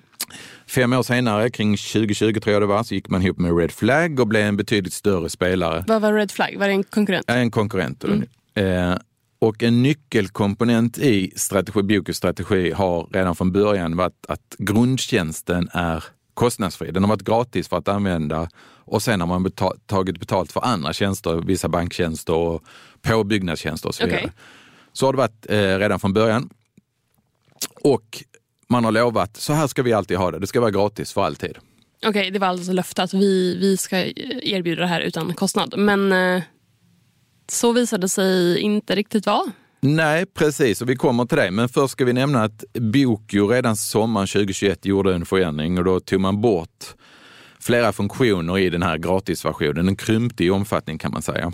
Fem 0.67 0.93
år 0.93 1.03
senare, 1.03 1.51
kring 1.51 1.77
2020 1.77 2.41
tror 2.41 2.53
jag 2.53 2.63
det 2.63 2.67
var, 2.67 2.83
så 2.83 2.95
gick 2.95 3.09
man 3.09 3.23
ihop 3.23 3.39
med 3.39 3.59
Red 3.59 3.73
Flag 3.73 4.21
och 4.21 4.27
blev 4.27 4.43
en 4.43 4.57
betydligt 4.57 4.93
större 4.93 5.29
spelare. 5.29 5.85
Vad 5.87 6.03
var 6.03 6.13
Red 6.13 6.31
Flag? 6.31 6.57
Var 6.59 6.67
det 6.67 6.73
en 6.73 6.85
konkurrent? 6.85 7.31
En 7.31 7.51
konkurrent. 7.51 8.05
Eh, 8.55 8.95
och 9.38 9.62
en 9.62 9.83
nyckelkomponent 9.83 10.99
i 10.99 11.33
strategi, 11.37 11.83
Bokus 11.83 12.16
strategi 12.16 12.71
har 12.71 13.09
redan 13.12 13.37
från 13.37 13.52
början 13.52 13.97
varit 13.97 14.26
att 14.28 14.54
grundtjänsten 14.59 15.68
är 15.73 16.04
kostnadsfri. 16.35 16.90
Den 16.90 17.02
har 17.02 17.09
varit 17.09 17.23
gratis 17.23 17.68
för 17.68 17.76
att 17.76 17.88
använda 17.88 18.49
och 18.85 19.02
sen 19.02 19.21
har 19.21 19.26
man 19.26 19.42
betal, 19.42 19.78
tagit 19.87 20.21
betalt 20.21 20.52
för 20.52 20.64
andra 20.64 20.92
tjänster, 20.92 21.35
vissa 21.35 21.68
banktjänster 21.68 22.35
och 22.35 22.64
påbyggnadstjänster 23.02 23.88
och 23.88 23.95
så 23.95 24.04
vidare. 24.04 24.21
Okej. 24.21 24.33
Så 24.92 25.07
har 25.07 25.12
det 25.12 25.16
varit 25.16 25.47
eh, 25.49 25.78
redan 25.78 26.00
från 26.00 26.12
början. 26.12 26.50
Och 27.80 28.25
man 28.68 28.85
har 28.85 28.92
lovat, 28.92 29.37
så 29.37 29.52
här 29.52 29.66
ska 29.66 29.83
vi 29.83 29.92
alltid 29.92 30.16
ha 30.16 30.30
det. 30.30 30.38
Det 30.38 30.47
ska 30.47 30.61
vara 30.61 30.71
gratis 30.71 31.12
för 31.12 31.25
alltid. 31.25 31.59
Okej, 32.07 32.30
det 32.30 32.38
var 32.38 32.49
alltså 32.49 32.73
löfte 32.73 33.02
att 33.02 33.14
vi, 33.14 33.57
vi 33.59 33.76
ska 33.76 33.99
erbjuda 33.99 34.83
det 34.83 34.88
här 34.88 35.00
utan 35.00 35.35
kostnad. 35.35 35.75
Men 35.78 36.12
eh, 36.12 36.42
så 37.50 37.73
visade 37.73 38.00
det 38.00 38.09
sig 38.09 38.59
inte 38.59 38.95
riktigt 38.95 39.26
vara. 39.26 39.52
Nej, 39.81 40.26
precis. 40.26 40.83
Och 40.83 40.88
vi 40.88 40.97
kommer 40.97 41.25
till 41.25 41.38
det. 41.38 41.50
Men 41.50 41.69
först 41.69 41.93
ska 41.93 42.05
vi 42.05 42.12
nämna 42.12 42.43
att 42.43 42.64
Bokio 42.73 43.49
redan 43.49 43.76
sommaren 43.76 44.26
2021 44.26 44.87
gjorde 44.87 45.14
en 45.14 45.26
förändring 45.26 45.78
och 45.78 45.85
då 45.85 46.00
tog 46.00 46.21
man 46.21 46.40
bort 46.40 46.85
flera 47.61 47.93
funktioner 47.93 48.59
i 48.59 48.71
den 48.71 48.83
här 48.83 48.99
gratisversionen. 48.99 49.87
Den 49.87 49.97
krympte 49.97 50.45
i 50.45 50.50
omfattning 50.50 50.99
kan 50.99 51.12
man 51.12 51.23
säga. 51.23 51.52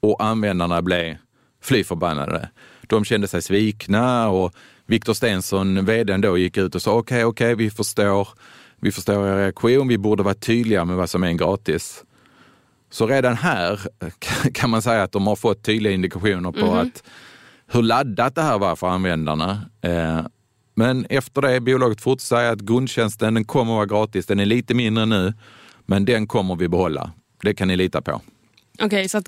Och 0.00 0.24
användarna 0.24 0.82
blev 0.82 1.16
fly 1.62 1.84
förbannade. 1.84 2.48
De 2.86 3.04
kände 3.04 3.28
sig 3.28 3.42
svikna 3.42 4.28
och 4.28 4.54
Viktor 4.86 5.14
Stensson, 5.14 5.84
vdn 5.84 6.20
då, 6.20 6.38
gick 6.38 6.56
ut 6.56 6.74
och 6.74 6.82
sa 6.82 6.92
okej, 6.92 7.24
okej, 7.24 7.54
vi 7.54 7.70
förstår. 7.70 8.28
Vi 8.80 8.92
förstår 8.92 9.28
er 9.28 9.36
reaktion. 9.36 9.88
Vi 9.88 9.98
borde 9.98 10.22
vara 10.22 10.34
tydliga 10.34 10.84
med 10.84 10.96
vad 10.96 11.10
som 11.10 11.22
är 11.22 11.26
en 11.26 11.36
gratis. 11.36 12.04
Så 12.90 13.06
redan 13.06 13.36
här 13.36 13.80
kan 14.54 14.70
man 14.70 14.82
säga 14.82 15.02
att 15.02 15.12
de 15.12 15.26
har 15.26 15.36
fått 15.36 15.62
tydliga 15.62 15.92
indikationer 15.92 16.52
på 16.52 16.74
att 16.74 17.02
hur 17.66 17.82
laddat 17.82 18.34
det 18.34 18.42
här 18.42 18.58
var 18.58 18.76
för 18.76 18.86
användarna. 18.88 19.60
Eh, 19.80 20.20
Men 20.74 21.06
efter 21.10 21.42
det, 21.42 21.60
bolaget 21.60 22.00
fortsätter 22.00 22.36
säga 22.36 22.50
att 22.50 22.60
grundtjänsten 22.60 23.34
den 23.34 23.44
kommer 23.44 23.72
att 23.72 23.90
vara 23.90 24.00
gratis. 24.00 24.26
Den 24.26 24.40
är 24.40 24.46
lite 24.46 24.74
mindre 24.74 25.06
nu, 25.06 25.34
men 25.86 26.04
den 26.04 26.26
kommer 26.26 26.56
vi 26.56 26.68
behålla. 26.68 27.12
Det 27.42 27.54
kan 27.54 27.68
ni 27.68 27.76
lita 27.76 28.02
på. 28.02 28.20
Okej, 28.82 29.08
så 29.08 29.18
att 29.18 29.26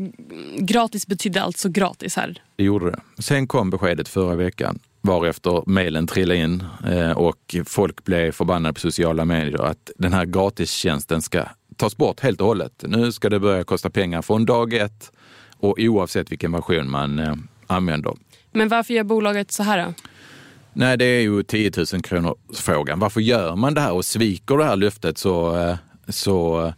gratis 0.59 1.07
betydde 1.07 1.43
alltså 1.43 1.69
gratis 1.69 2.17
här. 2.17 2.43
Det 2.57 2.65
gjorde 2.65 2.91
det. 2.91 3.23
Sen 3.23 3.47
kom 3.47 3.71
beskedet 3.71 4.09
förra 4.09 4.35
veckan 4.35 4.79
varefter 5.03 5.63
mejlen 5.67 6.07
trillade 6.07 6.41
in 6.41 6.65
eh, 6.87 7.11
och 7.11 7.57
folk 7.67 8.05
blev 8.05 8.33
förbannade 8.33 8.73
på 8.73 8.81
sociala 8.81 9.25
medier 9.25 9.63
att 9.63 9.91
den 9.99 10.13
här 10.13 10.25
gratistjänsten 10.25 11.23
ska 11.23 11.45
tas 11.81 11.97
bort 11.97 12.21
helt 12.21 12.41
och 12.41 12.47
hållet. 12.47 12.85
Nu 12.87 13.13
ska 13.13 13.29
det 13.29 13.41
börja 13.41 13.65
kosta 13.65 13.91
pengar 13.91 14.23
från 14.23 14.45
dag 14.45 14.75
ett 14.75 15.13
och 15.57 15.79
oavsett 15.79 16.33
vilken 16.33 16.53
version 16.53 16.91
man 16.91 17.19
eh, 17.19 17.35
använder. 17.67 18.15
Men 18.53 18.69
varför 18.69 18.95
gör 18.95 19.05
bolaget 19.05 19.53
så 19.53 19.63
här 19.63 19.87
då? 19.87 19.95
Nej, 20.73 20.97
det 20.97 21.05
är 21.05 21.21
ju 21.21 21.43
10 21.43 21.73
000 21.93 22.03
kronor 22.03 22.37
frågan. 22.55 22.99
Varför 22.99 23.21
gör 23.21 23.57
man 23.57 23.75
det 23.75 23.81
här 23.81 23.93
och 23.93 24.05
sviker 24.05 24.57
det 24.57 24.65
här 24.65 24.77
löftet 24.77 25.19
så, 25.19 25.57
eh, 25.57 25.77
så 26.09 26.67
eh, 26.67 26.73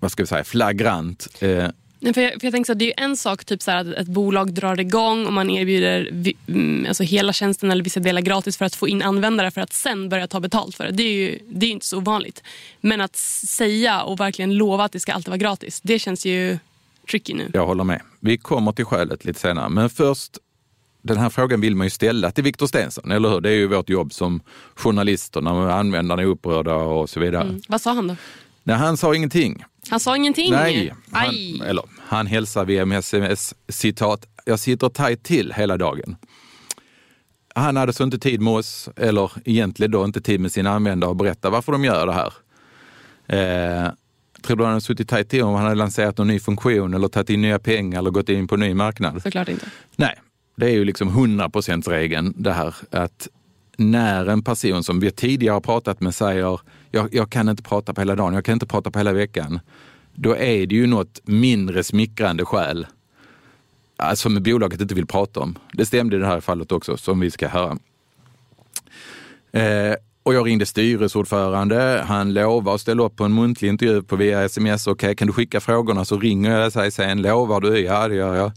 vad 0.00 0.12
ska 0.12 0.22
vi 0.22 0.26
säga, 0.26 0.44
flagrant? 0.44 1.28
Eh, 1.40 1.66
Nej, 2.04 2.14
För 2.14 2.20
jag, 2.20 2.30
för 2.32 2.46
jag 2.46 2.52
tänker 2.52 2.66
så 2.66 2.72
här, 2.72 2.78
det 2.78 3.00
är 3.00 3.04
en 3.04 3.16
sak 3.16 3.44
typ 3.44 3.62
så 3.62 3.70
att 3.70 3.86
ett 3.86 4.06
bolag 4.06 4.52
drar 4.52 4.80
igång 4.80 5.26
och 5.26 5.32
man 5.32 5.50
erbjuder 5.50 6.08
vi, 6.12 6.34
mm, 6.48 6.86
alltså 6.88 7.02
hela 7.02 7.32
tjänsten 7.32 7.70
eller 7.70 7.84
vissa 7.84 8.00
delar 8.00 8.20
gratis 8.20 8.56
för 8.56 8.64
att 8.64 8.74
få 8.74 8.88
in 8.88 9.02
användare 9.02 9.50
för 9.50 9.60
att 9.60 9.72
sen 9.72 10.08
börja 10.08 10.26
ta 10.26 10.40
betalt 10.40 10.74
för 10.74 10.84
det. 10.84 10.90
Det 10.90 11.02
är 11.02 11.12
ju 11.12 11.38
det 11.48 11.66
är 11.66 11.70
inte 11.70 11.86
så 11.86 11.98
ovanligt. 11.98 12.42
Men 12.80 13.00
att 13.00 13.16
säga 13.16 14.02
och 14.02 14.20
verkligen 14.20 14.54
lova 14.54 14.84
att 14.84 14.92
det 14.92 15.00
ska 15.00 15.12
alltid 15.12 15.28
vara 15.28 15.38
gratis, 15.38 15.80
det 15.80 15.98
känns 15.98 16.26
ju 16.26 16.58
tricky 17.10 17.34
nu. 17.34 17.50
Jag 17.52 17.66
håller 17.66 17.84
med. 17.84 18.02
Vi 18.20 18.38
kommer 18.38 18.72
till 18.72 18.84
skälet 18.84 19.24
lite 19.24 19.40
senare. 19.40 19.68
Men 19.68 19.90
först, 19.90 20.38
den 21.02 21.16
här 21.16 21.30
frågan 21.30 21.60
vill 21.60 21.76
man 21.76 21.86
ju 21.86 21.90
ställa 21.90 22.30
till 22.30 22.44
Viktor 22.44 22.66
Stensson, 22.66 23.10
eller 23.10 23.28
hur? 23.28 23.40
Det 23.40 23.50
är 23.50 23.54
ju 23.54 23.66
vårt 23.66 23.88
jobb 23.88 24.12
som 24.12 24.40
journalister 24.74 25.40
när 25.40 25.68
användarna 25.68 26.22
är 26.22 26.26
upprörda 26.26 26.74
och 26.74 27.10
så 27.10 27.20
vidare. 27.20 27.42
Mm. 27.42 27.60
Vad 27.68 27.80
sa 27.80 27.92
han 27.92 28.06
då? 28.06 28.16
Nej, 28.62 28.76
han 28.76 28.96
sa 28.96 29.14
ingenting. 29.14 29.64
Han 29.90 30.00
sa 30.00 30.16
ingenting? 30.16 30.52
Nej, 30.52 30.94
han, 31.10 31.28
Aj. 31.28 31.62
eller, 31.64 31.84
han 32.00 32.26
hälsar 32.26 32.64
via 32.64 32.98
sms, 32.98 33.54
citat, 33.68 34.26
jag 34.44 34.58
sitter 34.58 34.88
tajt 34.88 35.22
till 35.22 35.52
hela 35.52 35.76
dagen. 35.76 36.16
Han 37.54 37.76
hade 37.76 37.92
så 37.92 38.04
inte 38.04 38.18
tid 38.18 38.40
med 38.40 38.52
oss, 38.52 38.88
eller 38.96 39.32
egentligen 39.44 39.90
då 39.90 40.04
inte 40.04 40.20
tid 40.20 40.40
med 40.40 40.52
sina 40.52 40.70
användare 40.70 41.10
att 41.10 41.16
berätta 41.16 41.50
varför 41.50 41.72
de 41.72 41.84
gör 41.84 42.06
det 42.06 42.12
här. 42.12 42.32
Eh, 43.26 43.92
tror 44.42 44.56
du 44.56 44.64
han 44.64 44.72
hade 44.72 44.80
suttit 44.80 45.08
tajt 45.08 45.28
till 45.28 45.42
om 45.42 45.54
han 45.54 45.62
hade 45.62 45.74
lanserat 45.74 46.18
någon 46.18 46.26
ny 46.26 46.40
funktion 46.40 46.94
eller 46.94 47.08
tagit 47.08 47.30
in 47.30 47.42
nya 47.42 47.58
pengar 47.58 47.98
eller 47.98 48.10
gått 48.10 48.28
in 48.28 48.48
på 48.48 48.54
en 48.54 48.60
ny 48.60 48.74
marknad? 48.74 49.22
Såklart 49.22 49.48
inte. 49.48 49.66
Nej, 49.96 50.14
det 50.56 50.66
är 50.66 50.70
ju 50.70 50.84
liksom 50.84 51.10
100% 51.10 51.88
regeln 51.88 52.34
det 52.36 52.52
här 52.52 52.74
att 52.90 53.28
när 53.76 54.26
en 54.26 54.42
person 54.42 54.84
som 54.84 55.00
vi 55.00 55.10
tidigare 55.10 55.52
har 55.52 55.60
pratat 55.60 56.00
med 56.00 56.14
säger 56.14 56.58
jag, 56.90 57.14
jag 57.14 57.30
kan 57.30 57.48
inte 57.48 57.62
prata 57.62 57.94
på 57.94 58.00
hela 58.00 58.16
dagen, 58.16 58.34
jag 58.34 58.44
kan 58.44 58.52
inte 58.52 58.66
prata 58.66 58.90
på 58.90 58.98
hela 58.98 59.12
veckan. 59.12 59.60
Då 60.14 60.36
är 60.36 60.66
det 60.66 60.74
ju 60.74 60.86
något 60.86 61.20
mindre 61.24 61.84
smickrande 61.84 62.44
skäl 62.44 62.86
alltså, 64.02 64.22
som 64.22 64.42
bolaget 64.42 64.80
inte 64.80 64.94
vill 64.94 65.06
prata 65.06 65.40
om. 65.40 65.58
Det 65.72 65.86
stämde 65.86 66.16
i 66.16 66.18
det 66.18 66.26
här 66.26 66.40
fallet 66.40 66.72
också, 66.72 66.96
som 66.96 67.20
vi 67.20 67.30
ska 67.30 67.48
höra. 67.48 67.78
Eh, 69.52 69.94
och 70.22 70.34
jag 70.34 70.46
ringde 70.46 70.66
styrelseordförande. 70.66 72.04
Han 72.06 72.34
lovade 72.34 72.74
att 72.74 72.80
ställa 72.80 73.02
upp 73.02 73.16
på 73.16 73.24
en 73.24 73.34
muntlig 73.34 73.68
intervju 73.68 74.02
på 74.02 74.16
via 74.16 74.42
sms. 74.42 74.86
Okej, 74.86 75.16
kan 75.16 75.26
du 75.26 75.32
skicka 75.32 75.60
frågorna 75.60 76.04
så 76.04 76.18
ringer 76.18 76.58
jag 76.60 76.72
dig 76.72 76.90
sen. 76.90 77.22
Lovar 77.22 77.60
du? 77.60 77.78
Ja, 77.78 78.08
det 78.08 78.14
gör 78.14 78.34
jag. 78.34 78.52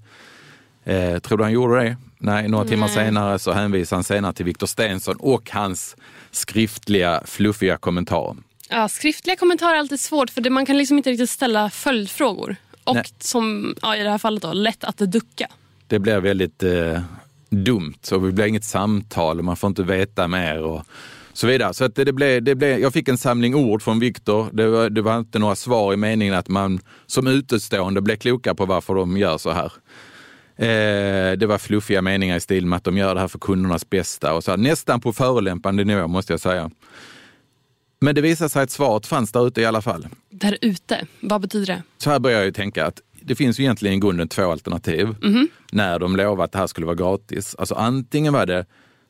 Eh, 0.83 1.19
tror 1.19 1.37
du 1.37 1.43
han 1.43 1.53
gjorde 1.53 1.83
det? 1.83 1.97
Nej, 2.17 2.47
några 2.47 2.65
timmar 2.65 2.87
Nej. 2.87 2.95
senare 2.95 3.39
så 3.39 3.51
hänvisade 3.51 3.97
han 3.97 4.03
senare 4.03 4.33
till 4.33 4.45
Viktor 4.45 4.67
Stensson 4.67 5.15
och 5.19 5.49
hans 5.51 5.95
skriftliga, 6.31 7.21
fluffiga 7.25 7.77
kommentarer. 7.77 8.35
Ja, 8.69 8.89
skriftliga 8.89 9.35
kommentarer 9.35 9.73
är 9.75 9.79
alltid 9.79 9.99
svårt 9.99 10.29
för 10.29 10.41
det, 10.41 10.49
man 10.49 10.65
kan 10.65 10.77
liksom 10.77 10.97
inte 10.97 11.11
riktigt 11.11 11.29
ställa 11.29 11.69
följdfrågor. 11.69 12.55
Och 12.83 12.95
Nej. 12.95 13.05
som 13.19 13.75
ja, 13.81 13.97
i 13.97 14.03
det 14.03 14.09
här 14.09 14.17
fallet 14.17 14.41
då, 14.41 14.53
lätt 14.53 14.83
att 14.83 14.97
ducka. 14.97 15.47
Det 15.87 15.99
blir 15.99 16.19
väldigt 16.19 16.63
eh, 16.63 17.01
dumt 17.49 18.11
och 18.11 18.21
det 18.21 18.31
blir 18.31 18.45
inget 18.45 18.63
samtal 18.63 19.39
och 19.39 19.45
man 19.45 19.55
får 19.55 19.67
inte 19.67 19.83
veta 19.83 20.27
mer 20.27 20.61
och 20.61 20.85
så 21.33 21.47
vidare. 21.47 21.73
Så 21.73 21.85
att 21.85 21.95
det, 21.95 22.03
det 22.03 22.13
blev, 22.13 22.43
det 22.43 22.55
blev, 22.55 22.79
jag 22.79 22.93
fick 22.93 23.07
en 23.07 23.17
samling 23.17 23.55
ord 23.55 23.81
från 23.81 23.99
Viktor. 23.99 24.49
Det 24.51 24.89
det 24.89 25.01
var 25.01 25.19
inte 25.19 25.39
några 25.39 25.55
svar 25.55 25.93
i 25.93 25.97
meningen 25.97 26.33
att 26.33 26.47
man 26.47 26.79
som 27.05 27.27
utestående 27.27 28.01
blev 28.01 28.15
kloka 28.15 28.55
på 28.55 28.65
varför 28.65 28.95
de 28.95 29.17
gör 29.17 29.37
så 29.37 29.51
här. 29.51 29.71
Eh, 30.57 31.37
det 31.37 31.45
var 31.47 31.57
fluffiga 31.57 32.01
meningar 32.01 32.37
i 32.37 32.39
stil 32.39 32.65
med 32.65 32.77
att 32.77 32.83
de 32.83 32.97
gör 32.97 33.15
det 33.15 33.21
här 33.21 33.27
för 33.27 33.39
kundernas 33.39 33.89
bästa 33.89 34.33
och 34.33 34.43
så 34.43 34.51
här, 34.51 34.57
nästan 34.57 35.01
på 35.01 35.13
förolämpande 35.13 35.83
nivå 35.83 36.07
måste 36.07 36.33
jag 36.33 36.39
säga. 36.39 36.71
Men 37.99 38.15
det 38.15 38.21
visade 38.21 38.49
sig 38.49 38.63
att 38.63 38.71
svaret 38.71 39.05
fanns 39.05 39.31
där 39.31 39.47
ute 39.47 39.61
i 39.61 39.65
alla 39.65 39.81
fall. 39.81 40.07
Där 40.29 40.57
ute, 40.61 41.07
vad 41.19 41.41
betyder 41.41 41.65
det? 41.65 41.83
Så 41.97 42.09
här 42.09 42.19
börjar 42.19 42.37
jag 42.37 42.45
ju 42.45 42.51
tänka 42.51 42.85
att 42.85 43.01
det 43.21 43.35
finns 43.35 43.59
ju 43.59 43.63
egentligen 43.63 43.95
i 43.95 43.99
grunden 43.99 44.27
två 44.27 44.51
alternativ 44.51 45.15
när 45.71 45.99
de 45.99 46.15
lovade 46.15 46.43
att 46.43 46.51
det 46.51 46.57
här 46.57 46.67
skulle 46.67 46.85
vara 46.85 46.95
gratis. 46.95 47.55
Alltså 47.59 47.75
antingen 47.75 48.33
var 48.33 48.45
det 48.45 48.65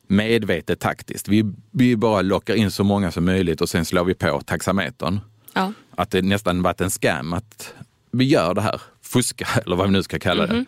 medvetet 0.08 0.79
taktiskt. 0.79 1.27
Vi, 1.27 1.53
vi 1.71 1.95
bara 1.95 2.21
lockar 2.21 2.55
in 2.55 2.71
så 2.71 2.84
många 2.84 3.12
som 3.12 3.25
möjligt 3.25 3.62
och 3.62 3.69
sen 3.69 3.86
slår 3.86 4.03
vi 4.03 4.13
på 4.13 4.41
taxametern. 4.41 5.19
Ja. 5.53 5.73
Att 5.95 6.12
det 6.12 6.21
nästan 6.21 6.62
varit 6.62 6.81
en 6.81 6.89
scam 6.89 7.34
att 7.34 7.73
vi 8.12 8.25
gör 8.25 8.53
det 8.53 8.62
här, 8.62 8.81
fuska 9.01 9.47
eller 9.65 9.75
vad 9.75 9.88
vi 9.88 9.91
nu 9.91 10.03
ska 10.03 10.19
kalla 10.19 10.47
det. 10.47 10.65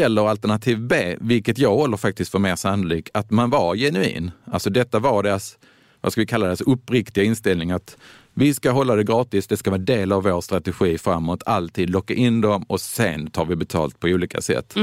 Eller 0.00 0.28
alternativ 0.28 0.80
B, 0.80 1.16
vilket 1.20 1.58
jag 1.58 1.74
håller 1.76 1.96
faktiskt 1.96 2.30
för 2.30 2.38
mer 2.38 2.56
sannolik, 2.56 3.08
att 3.14 3.30
man 3.30 3.50
var 3.50 3.76
genuin. 3.76 4.30
Alltså 4.44 4.70
detta 4.70 4.98
var 4.98 5.22
deras, 5.22 5.58
vad 6.00 6.12
ska 6.12 6.20
vi 6.20 6.26
kalla 6.26 6.44
det, 6.44 6.50
alltså 6.50 6.64
uppriktiga 6.64 7.24
inställning 7.24 7.70
att 7.70 7.96
vi 8.34 8.54
ska 8.54 8.70
hålla 8.70 8.94
det 8.96 9.04
gratis, 9.04 9.46
det 9.46 9.56
ska 9.56 9.70
vara 9.70 9.80
del 9.80 10.12
av 10.12 10.22
vår 10.22 10.40
strategi 10.40 10.98
framåt, 10.98 11.42
alltid 11.46 11.90
locka 11.90 12.14
in 12.14 12.40
dem 12.40 12.62
och 12.62 12.80
sen 12.80 13.30
tar 13.30 13.44
vi 13.44 13.56
betalt 13.56 14.00
på 14.00 14.06
olika 14.08 14.40
sätt. 14.40 14.74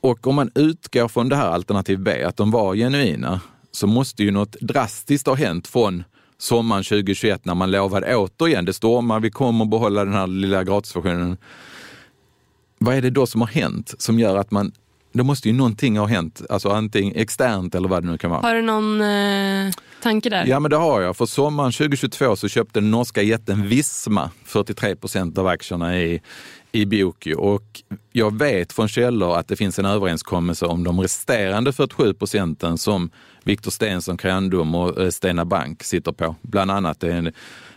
Och 0.00 0.26
om 0.26 0.34
man 0.34 0.50
utgår 0.54 1.08
från 1.08 1.28
det 1.28 1.36
här 1.36 1.50
alternativ 1.50 1.98
B, 1.98 2.24
att 2.24 2.36
de 2.36 2.50
var 2.50 2.74
genuina, 2.74 3.40
så 3.72 3.86
måste 3.86 4.22
ju 4.24 4.30
något 4.30 4.56
drastiskt 4.60 5.26
ha 5.26 5.34
hänt 5.34 5.68
från 5.68 6.04
sommaren 6.38 6.84
2021 6.84 7.44
när 7.44 7.54
man 7.54 7.70
lovade 7.70 8.16
återigen, 8.16 8.64
det 8.64 8.72
stormar, 8.72 9.20
vi 9.20 9.30
kommer 9.30 9.64
behålla 9.64 10.04
den 10.04 10.14
här 10.14 10.26
lilla 10.26 10.64
gratisversionen. 10.64 11.36
Vad 12.84 12.94
är 12.94 13.02
det 13.02 13.10
då 13.10 13.26
som 13.26 13.40
har 13.40 13.48
hänt 13.48 13.94
som 13.98 14.18
gör 14.18 14.36
att 14.36 14.50
man, 14.50 14.72
det 15.12 15.22
måste 15.22 15.48
ju 15.48 15.54
någonting 15.54 15.98
ha 15.98 16.06
hänt, 16.06 16.42
alltså 16.50 16.68
antingen 16.68 17.14
externt 17.16 17.74
eller 17.74 17.88
vad 17.88 18.02
det 18.02 18.10
nu 18.10 18.18
kan 18.18 18.30
vara. 18.30 18.40
Har 18.40 18.54
du 18.54 18.62
någon 18.62 19.00
eh, 19.00 19.72
tanke 20.02 20.30
där? 20.30 20.46
Ja 20.46 20.60
men 20.60 20.70
det 20.70 20.76
har 20.76 21.00
jag. 21.00 21.16
För 21.16 21.26
sommaren 21.26 21.72
2022 21.72 22.36
så 22.36 22.48
köpte 22.48 22.80
den 22.80 22.90
norska 22.90 23.22
jätten 23.22 23.68
Visma 23.68 24.30
43 24.44 24.96
procent 24.96 25.38
av 25.38 25.46
aktierna 25.46 25.98
i, 25.98 26.22
i 26.72 26.86
Bioki 26.86 27.34
och 27.38 27.82
jag 28.12 28.38
vet 28.38 28.72
från 28.72 28.88
källor 28.88 29.36
att 29.36 29.48
det 29.48 29.56
finns 29.56 29.78
en 29.78 29.84
överenskommelse 29.86 30.66
om 30.66 30.84
de 30.84 31.00
resterande 31.00 31.72
47 31.72 32.14
procenten 32.14 32.78
som 32.78 33.10
Viktor 33.44 33.70
Stensson 33.70 34.16
Crandum 34.16 34.74
och 34.74 35.00
eh, 35.00 35.10
Stena 35.10 35.44
Bank 35.44 35.82
sitter 35.82 36.12
på. 36.12 36.34
Bland 36.42 36.70
annat 36.70 37.00
det 37.00 37.12
är 37.12 37.16
en 37.16 37.32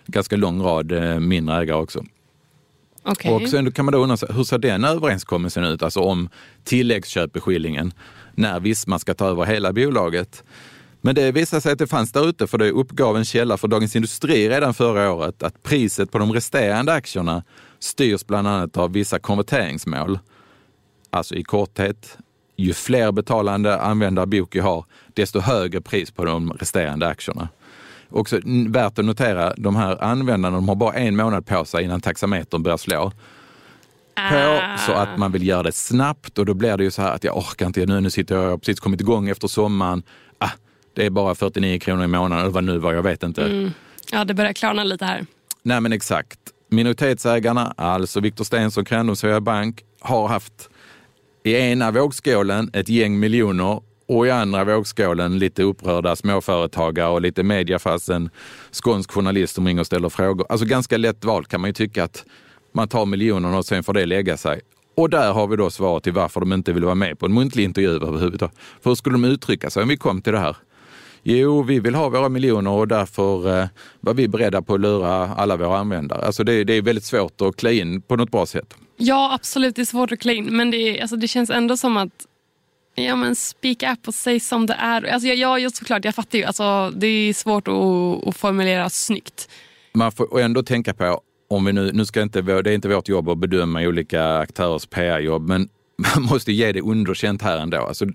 ganska 0.06 0.36
lång 0.36 0.62
rad 0.62 0.92
eh, 0.92 1.20
mindre 1.20 1.56
ägare 1.56 1.78
också. 1.78 2.04
Okay. 3.06 3.32
Och 3.32 3.50
sen 3.50 3.72
kan 3.72 3.86
man 3.86 3.92
då 3.92 3.98
undra, 3.98 4.18
hur 4.30 4.44
ser 4.44 4.58
den 4.58 4.84
överenskommelsen 4.84 5.64
ut? 5.64 5.84
Alltså 5.84 6.00
om 6.00 6.30
tilläggsköpeskillingen 6.64 7.94
när 8.36 8.60
Visma 8.60 9.00
ska 9.00 9.14
ta 9.14 9.28
över 9.28 9.46
hela 9.46 9.74
bolaget. 9.74 10.44
Men 11.02 11.16
det 11.16 11.32
visade 11.32 11.62
sig 11.62 11.72
att 11.72 11.80
det 11.80 11.88
fanns 11.88 12.12
där 12.12 12.30
ute, 12.30 12.48
för 12.48 12.58
det 12.58 12.72
uppgav 12.72 13.18
en 13.18 13.26
källa 13.26 13.58
för 13.58 13.68
Dagens 13.68 13.96
Industri 13.96 14.50
redan 14.50 14.74
förra 14.74 15.12
året 15.12 15.44
att 15.44 15.64
priset 15.64 16.12
på 16.12 16.18
de 16.18 16.34
resterande 16.34 16.94
aktierna 16.94 17.44
styrs 17.80 18.26
bland 18.26 18.48
annat 18.48 18.78
av 18.78 18.94
vissa 18.94 19.20
konverteringsmål. 19.20 20.20
Alltså 21.10 21.36
i 21.36 21.44
korthet, 21.44 22.18
ju 22.58 22.74
fler 22.74 23.12
betalande 23.12 23.82
användare 23.82 24.26
Boki 24.26 24.60
har, 24.60 24.86
desto 25.14 25.40
högre 25.40 25.82
pris 25.82 26.12
på 26.12 26.26
de 26.26 26.52
resterande 26.54 27.08
aktierna. 27.08 27.50
Också 28.14 28.40
värt 28.68 29.00
att 29.00 29.06
notera, 29.06 29.54
de 29.58 29.76
här 29.76 30.04
användarna 30.04 30.56
de 30.58 30.70
har 30.70 30.76
bara 30.76 30.94
en 30.94 31.16
månad 31.16 31.46
på 31.46 31.66
sig 31.66 31.84
innan 31.84 32.02
taxametern 32.02 32.64
börjar 32.64 32.78
slå 32.78 33.12
på 34.16 34.36
Ah. 34.36 34.78
så 34.78 34.92
att 34.92 35.18
man 35.18 35.32
vill 35.32 35.48
göra 35.48 35.64
det 35.64 35.72
snabbt 35.72 36.38
och 36.38 36.46
då 36.46 36.54
blir 36.54 36.78
det 36.78 36.84
ju 36.84 36.92
så 36.92 37.02
här 37.02 37.12
att 37.12 37.24
jag 37.24 37.38
orkar 37.38 37.66
inte 37.66 37.86
nu, 37.86 38.02
nu 38.02 38.10
sitter 38.10 38.36
jag, 38.36 38.44
jag 38.44 38.50
har 38.50 38.58
precis 38.58 38.80
kommit 38.80 39.02
igång 39.02 39.30
efter 39.30 39.48
sommaren. 39.48 40.04
Ah, 40.38 40.50
det 40.96 41.06
är 41.06 41.10
bara 41.10 41.36
49 41.36 41.80
kronor 41.80 42.04
i 42.04 42.08
månaden 42.08 42.40
eller 42.44 42.54
vad 42.54 42.64
nu 42.64 42.78
var, 42.78 42.94
jag 42.94 43.04
vet 43.04 43.24
inte. 43.24 43.72
Ja, 44.12 44.26
det 44.26 44.34
börjar 44.34 44.54
klarna 44.54 44.84
lite 44.84 45.06
här. 45.06 45.26
Nej 45.64 45.82
men 45.82 45.94
exakt. 45.94 46.40
Minoritetsägarna, 46.70 47.74
alltså 47.78 48.20
Viktor 48.20 48.44
Stensson, 48.44 48.86
Crandum, 48.86 49.16
Svea 49.16 49.42
Bank, 49.42 49.82
har 50.00 50.28
haft 50.28 50.70
i 51.44 51.54
ena 51.54 51.92
vågskålen 51.92 52.70
ett 52.74 52.90
gäng 52.90 53.20
miljoner 53.20 53.82
och 54.08 54.28
i 54.28 54.30
andra 54.30 54.64
vågskålen 54.64 55.40
lite 55.40 55.64
upprörda 55.64 56.16
småföretagare 56.16 57.10
och 57.10 57.22
lite 57.22 57.44
mediafasen 57.44 58.30
skånsk 58.72 59.12
journalist 59.12 59.56
som 59.56 59.68
ringer 59.68 59.80
och 59.80 59.86
ställer 59.86 60.10
frågor. 60.10 60.46
Alltså 60.50 60.66
ganska 60.66 60.98
lätt 60.98 61.26
val 61.26 61.46
kan 61.46 61.62
man 61.62 61.70
ju 61.70 61.74
tycka 61.74 62.04
att 62.04 62.26
man 62.74 62.88
tar 62.88 63.06
miljonerna 63.06 63.58
och 63.58 63.66
sen 63.66 63.84
får 63.84 63.94
det 63.94 64.06
lägga 64.06 64.38
sig. 64.38 64.62
Och 64.96 65.10
där 65.10 65.34
har 65.34 65.48
vi 65.48 65.56
då 65.56 65.70
svaret 65.70 66.04
till 66.04 66.14
varför 66.14 66.40
de 66.40 66.54
inte 66.54 66.74
vill 66.74 66.84
vara 66.84 66.96
med 66.96 67.20
på 67.20 67.26
en 67.26 67.34
muntlig 67.34 67.64
intervju 67.64 67.90
överhuvudtaget. 67.90 68.56
För 68.82 68.90
hur 68.90 68.96
skulle 68.96 69.14
de 69.14 69.26
uttrycka 69.26 69.70
sig 69.70 69.84
om 69.84 69.90
vi 69.90 69.98
kom 69.98 70.22
till 70.22 70.34
det 70.34 70.40
här? 70.40 70.56
Jo, 71.24 71.64
vi 71.64 71.80
vill 71.80 71.96
ha 71.96 72.10
våra 72.10 72.30
miljoner 72.30 72.72
och 72.72 72.88
därför 72.88 73.60
eh, 73.60 73.68
var 74.00 74.14
vi 74.14 74.28
beredda 74.28 74.62
på 74.62 74.74
att 74.74 74.80
lura 74.80 75.34
alla 75.34 75.58
våra 75.58 75.78
användare. 75.78 76.26
Alltså 76.26 76.44
det, 76.44 76.64
det 76.64 76.74
är 76.74 76.82
väldigt 76.82 77.04
svårt 77.04 77.42
att 77.42 77.56
klä 77.56 77.74
in 77.74 78.02
på 78.02 78.16
något 78.16 78.32
bra 78.32 78.46
sätt. 78.46 78.74
Ja, 78.98 79.34
absolut. 79.34 79.76
Det 79.76 79.82
är 79.82 79.86
svårt 79.86 80.12
att 80.12 80.20
klä 80.20 80.34
in. 80.34 80.58
Men 80.58 80.72
det, 80.72 81.02
alltså, 81.02 81.16
det 81.16 81.28
känns 81.28 81.50
ändå 81.50 81.78
som 81.78 81.98
att 81.98 82.28
Ja 82.96 83.16
men 83.16 83.36
speak 83.36 83.84
up 83.84 84.08
och 84.08 84.14
säg 84.14 84.40
som 84.40 84.66
det 84.66 84.74
är. 84.74 85.04
Alltså, 85.04 85.28
jag, 85.28 85.60
jag, 85.60 85.76
såklart, 85.76 86.06
jag 86.06 86.16
fattar 86.16 86.38
ju. 86.38 86.44
Alltså, 86.44 86.92
det 86.96 87.08
är 87.08 87.34
svårt 87.34 87.68
att, 87.68 88.28
att 88.28 88.38
formulera 88.38 88.90
snyggt. 88.90 89.50
Man 89.94 90.12
får 90.12 90.40
ändå 90.42 90.64
tänka 90.64 90.94
på, 90.94 91.22
om 91.50 91.66
vi 91.66 91.74
nu, 91.74 91.92
nu 91.94 92.06
ska 92.06 92.22
inte, 92.22 92.42
det 92.42 92.70
är 92.70 92.76
inte 92.76 92.90
vårt 92.90 93.10
jobb 93.10 93.30
att 93.30 93.38
bedöma 93.38 93.82
olika 93.82 94.38
aktörers 94.38 94.86
PR-jobb, 94.86 95.48
men 95.48 95.70
man 96.16 96.24
måste 96.24 96.52
ge 96.52 96.72
det 96.72 96.82
underkänt 96.82 97.42
här 97.42 97.58
ändå. 97.58 97.78
Alltså, 97.78 98.06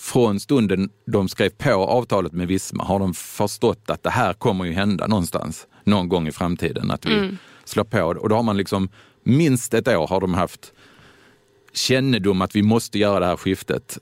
från 0.00 0.40
stunden 0.40 0.90
de 1.06 1.28
skrev 1.28 1.50
på 1.50 1.70
avtalet 1.72 2.32
med 2.32 2.48
Visma 2.48 2.84
har 2.84 2.98
de 2.98 3.14
förstått 3.14 3.90
att 3.90 4.02
det 4.02 4.10
här 4.10 4.32
kommer 4.32 4.64
ju 4.64 4.72
hända 4.72 5.06
någonstans, 5.06 5.66
någon 5.84 6.08
gång 6.08 6.28
i 6.28 6.32
framtiden, 6.32 6.90
att 6.90 7.06
vi 7.06 7.36
slår 7.64 7.84
på. 7.84 8.02
Och 8.02 8.28
då 8.28 8.36
har 8.36 8.42
man 8.42 8.56
liksom, 8.56 8.88
minst 9.22 9.74
ett 9.74 9.88
år 9.88 10.06
har 10.06 10.20
de 10.20 10.34
haft 10.34 10.72
kännedom 11.72 12.42
att 12.42 12.56
vi 12.56 12.62
måste 12.62 12.98
göra 12.98 13.20
det 13.20 13.26
här 13.26 13.36
skiftet. 13.36 13.98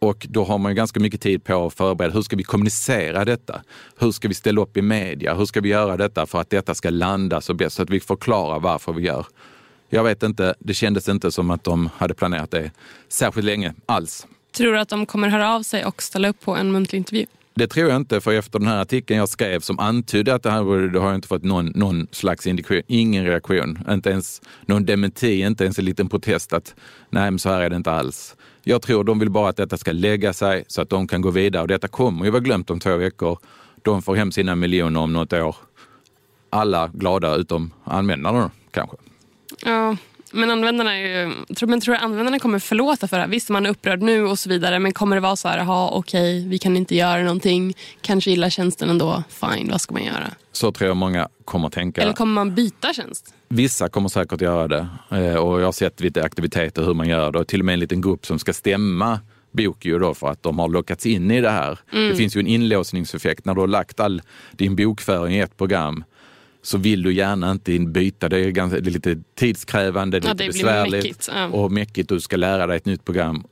Och 0.00 0.26
då 0.30 0.44
har 0.44 0.58
man 0.58 0.72
ju 0.72 0.76
ganska 0.76 1.00
mycket 1.00 1.20
tid 1.20 1.44
på 1.44 1.66
att 1.66 1.74
förbereda. 1.74 2.14
Hur 2.14 2.22
ska 2.22 2.36
vi 2.36 2.42
kommunicera 2.42 3.24
detta? 3.24 3.62
Hur 3.98 4.12
ska 4.12 4.28
vi 4.28 4.34
ställa 4.34 4.60
upp 4.60 4.76
i 4.76 4.82
media? 4.82 5.34
Hur 5.34 5.44
ska 5.44 5.60
vi 5.60 5.68
göra 5.68 5.96
detta 5.96 6.26
för 6.26 6.40
att 6.40 6.50
detta 6.50 6.74
ska 6.74 6.90
landa 6.90 7.40
så 7.40 7.54
bäst? 7.54 7.76
Så 7.76 7.82
att 7.82 7.90
vi 7.90 8.00
förklarar 8.00 8.60
varför 8.60 8.92
vi 8.92 9.02
gör. 9.02 9.26
Jag 9.90 10.04
vet 10.04 10.22
inte, 10.22 10.54
det 10.58 10.74
kändes 10.74 11.08
inte 11.08 11.30
som 11.32 11.50
att 11.50 11.64
de 11.64 11.88
hade 11.96 12.14
planerat 12.14 12.50
det 12.50 12.70
särskilt 13.08 13.44
länge 13.44 13.74
alls. 13.86 14.26
Tror 14.56 14.72
du 14.72 14.78
att 14.78 14.88
de 14.88 15.06
kommer 15.06 15.28
höra 15.28 15.54
av 15.54 15.62
sig 15.62 15.84
och 15.84 16.02
ställa 16.02 16.28
upp 16.28 16.40
på 16.40 16.56
en 16.56 16.72
muntlig 16.72 16.98
intervju? 16.98 17.26
Det 17.54 17.66
tror 17.66 17.88
jag 17.88 17.96
inte, 17.96 18.20
för 18.20 18.32
efter 18.32 18.58
den 18.58 18.68
här 18.68 18.80
artikeln 18.82 19.18
jag 19.18 19.28
skrev 19.28 19.60
som 19.60 19.78
antydde 19.78 20.34
att 20.34 20.42
det 20.42 20.50
här 20.50 20.62
var- 20.62 20.78
det 20.78 20.98
har 20.98 21.06
jag 21.06 21.14
inte 21.14 21.28
fått 21.28 21.44
någon, 21.44 21.66
någon 21.74 22.06
slags 22.10 22.46
indikation, 22.46 22.82
ingen 22.86 23.24
reaktion, 23.24 23.78
inte 23.90 24.10
ens 24.10 24.42
någon 24.66 24.84
dementi, 24.86 25.40
inte 25.40 25.64
ens 25.64 25.78
en 25.78 25.84
liten 25.84 26.08
protest 26.08 26.52
att 26.52 26.74
nej, 27.10 27.30
men 27.30 27.38
så 27.38 27.48
här 27.48 27.60
är 27.60 27.70
det 27.70 27.76
inte 27.76 27.90
alls. 27.92 28.36
Jag 28.68 28.82
tror 28.82 29.04
de 29.04 29.18
vill 29.18 29.30
bara 29.30 29.48
att 29.48 29.56
detta 29.56 29.76
ska 29.76 29.92
lägga 29.92 30.32
sig 30.32 30.64
så 30.66 30.82
att 30.82 30.90
de 30.90 31.06
kan 31.06 31.22
gå 31.22 31.30
vidare 31.30 31.62
och 31.62 31.68
detta 31.68 31.88
kommer 31.88 32.24
ju 32.24 32.30
vara 32.30 32.40
glömt 32.40 32.70
om 32.70 32.80
två 32.80 32.96
veckor. 32.96 33.38
De 33.82 34.02
får 34.02 34.16
hem 34.16 34.32
sina 34.32 34.54
miljoner 34.54 35.00
om 35.00 35.12
något 35.12 35.32
år. 35.32 35.56
Alla 36.50 36.90
glada 36.94 37.34
utom 37.34 37.72
användarna 37.84 38.50
kanske. 38.70 38.96
Ja, 39.64 39.96
men 40.32 40.50
användarna 40.50 40.94
är 40.96 41.26
ju, 41.26 41.66
men 41.66 41.80
tror 41.80 41.94
du 41.94 42.00
användarna 42.00 42.38
kommer 42.38 42.58
förlåta 42.58 43.08
för 43.08 43.16
det 43.16 43.22
här? 43.22 43.30
Visst, 43.30 43.48
man 43.48 43.66
är 43.66 43.70
upprörd 43.70 44.02
nu 44.02 44.26
och 44.26 44.38
så 44.38 44.48
vidare, 44.48 44.78
men 44.78 44.92
kommer 44.92 45.16
det 45.16 45.20
vara 45.20 45.36
så 45.36 45.48
här, 45.48 45.58
ja 45.58 45.90
okej, 45.92 46.48
vi 46.48 46.58
kan 46.58 46.76
inte 46.76 46.94
göra 46.94 47.22
någonting, 47.22 47.74
kanske 48.00 48.30
gillar 48.30 48.50
tjänsten 48.50 48.90
ändå, 48.90 49.22
fine, 49.28 49.68
vad 49.70 49.80
ska 49.80 49.94
man 49.94 50.04
göra? 50.04 50.30
Så 50.52 50.72
tror 50.72 50.88
jag 50.88 50.96
många 50.96 51.28
kommer 51.44 51.68
tänka. 51.68 52.02
Eller 52.02 52.12
kommer 52.12 52.34
man 52.34 52.54
byta 52.54 52.92
tjänst? 52.92 53.34
Vissa 53.48 53.88
kommer 53.88 54.08
säkert 54.08 54.40
göra 54.40 54.68
det 54.68 54.88
Eh, 55.10 55.34
och 55.34 55.60
jag 55.60 55.64
har 55.64 55.72
sett 55.72 56.00
lite 56.00 56.22
aktiviteter 56.24 56.82
hur 56.82 56.94
man 56.94 57.08
gör 57.08 57.32
det 57.32 57.38
och 57.38 57.46
till 57.46 57.60
och 57.60 57.66
med 57.66 57.72
en 57.72 57.80
liten 57.80 58.00
grupp 58.00 58.26
som 58.26 58.38
ska 58.38 58.52
stämma 58.52 59.20
Bokio 59.52 59.98
då 59.98 60.14
för 60.14 60.30
att 60.30 60.42
de 60.42 60.58
har 60.58 60.68
lockats 60.68 61.06
in 61.06 61.30
i 61.30 61.40
det 61.40 61.50
här. 61.50 61.78
Det 61.90 62.14
finns 62.14 62.36
ju 62.36 62.40
en 62.40 62.46
inlåsningseffekt 62.46 63.44
när 63.44 63.54
du 63.54 63.60
har 63.60 63.68
lagt 63.68 64.00
all 64.00 64.22
din 64.52 64.76
bokföring 64.76 65.34
i 65.34 65.40
ett 65.40 65.56
program 65.56 66.04
så 66.62 66.78
vill 66.78 67.02
du 67.02 67.12
gärna 67.14 67.50
inte 67.50 67.78
byta. 67.78 68.28
Det 68.28 68.38
är, 68.38 68.50
ganska, 68.50 68.80
det 68.80 68.90
är 68.90 68.92
lite 68.92 69.18
tidskrävande, 69.34 70.20
det 70.20 70.26
är 70.26 70.28
Ja, 70.28 70.32
lite 70.32 70.44
det 70.44 70.48
blir 70.50 70.62
besvärligt 70.62 71.04
mäckigt, 71.04 71.28
ja. 71.32 71.46
och 71.46 71.72
mäckigt. 71.72 72.08
Du 72.08 72.20
ska 72.20 72.36
lära 72.36 72.66
dig 72.66 72.76
ett 72.76 72.86
nytt 72.86 73.04
program. 73.04 73.44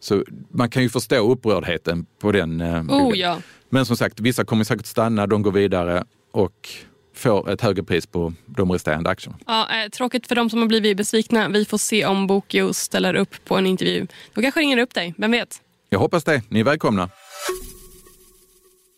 Så 0.00 0.24
man 0.50 0.70
kan 0.70 0.82
ju 0.82 0.88
förstå 0.88 1.32
upprördheten 1.32 2.06
på 2.20 2.32
den. 2.32 2.60
eh, 2.60 2.82
Oh 2.88 3.18
ja. 3.18 3.38
Men 3.68 3.86
som 3.86 3.96
sagt, 3.96 4.20
vissa 4.20 4.44
kommer 4.44 4.64
säkert 4.64 4.86
stanna, 4.86 5.26
de 5.26 5.42
går 5.42 5.52
vidare 5.52 6.04
och 6.32 6.68
får 7.14 7.50
ett 7.50 7.60
högre 7.60 7.82
pris 7.82 8.06
på 8.06 8.32
de 8.46 8.72
resterande 8.72 9.10
aktierna. 9.10 9.38
ja 9.46 9.68
eh, 9.84 9.88
tråkigt 9.88 10.26
för 10.26 10.34
de 10.34 10.50
som 10.50 10.58
har 10.60 10.66
blivit 10.66 10.96
besvikna. 10.96 11.48
Vi 11.48 11.64
får 11.64 11.78
se 11.78 12.06
om 12.06 12.26
Bokio 12.26 12.72
ställer 12.72 13.14
upp 13.14 13.34
på 13.44 13.56
en 13.56 13.66
intervju. 13.66 14.06
De 14.34 14.42
kanske 14.42 14.60
ringer 14.60 14.78
upp 14.78 14.94
dig, 14.94 15.14
vem 15.16 15.30
vet? 15.30 15.60
Jag 15.90 15.98
hoppas 15.98 16.24
det. 16.24 16.42
Ni 16.48 16.60
är 16.60 16.64
välkomna. 16.64 17.10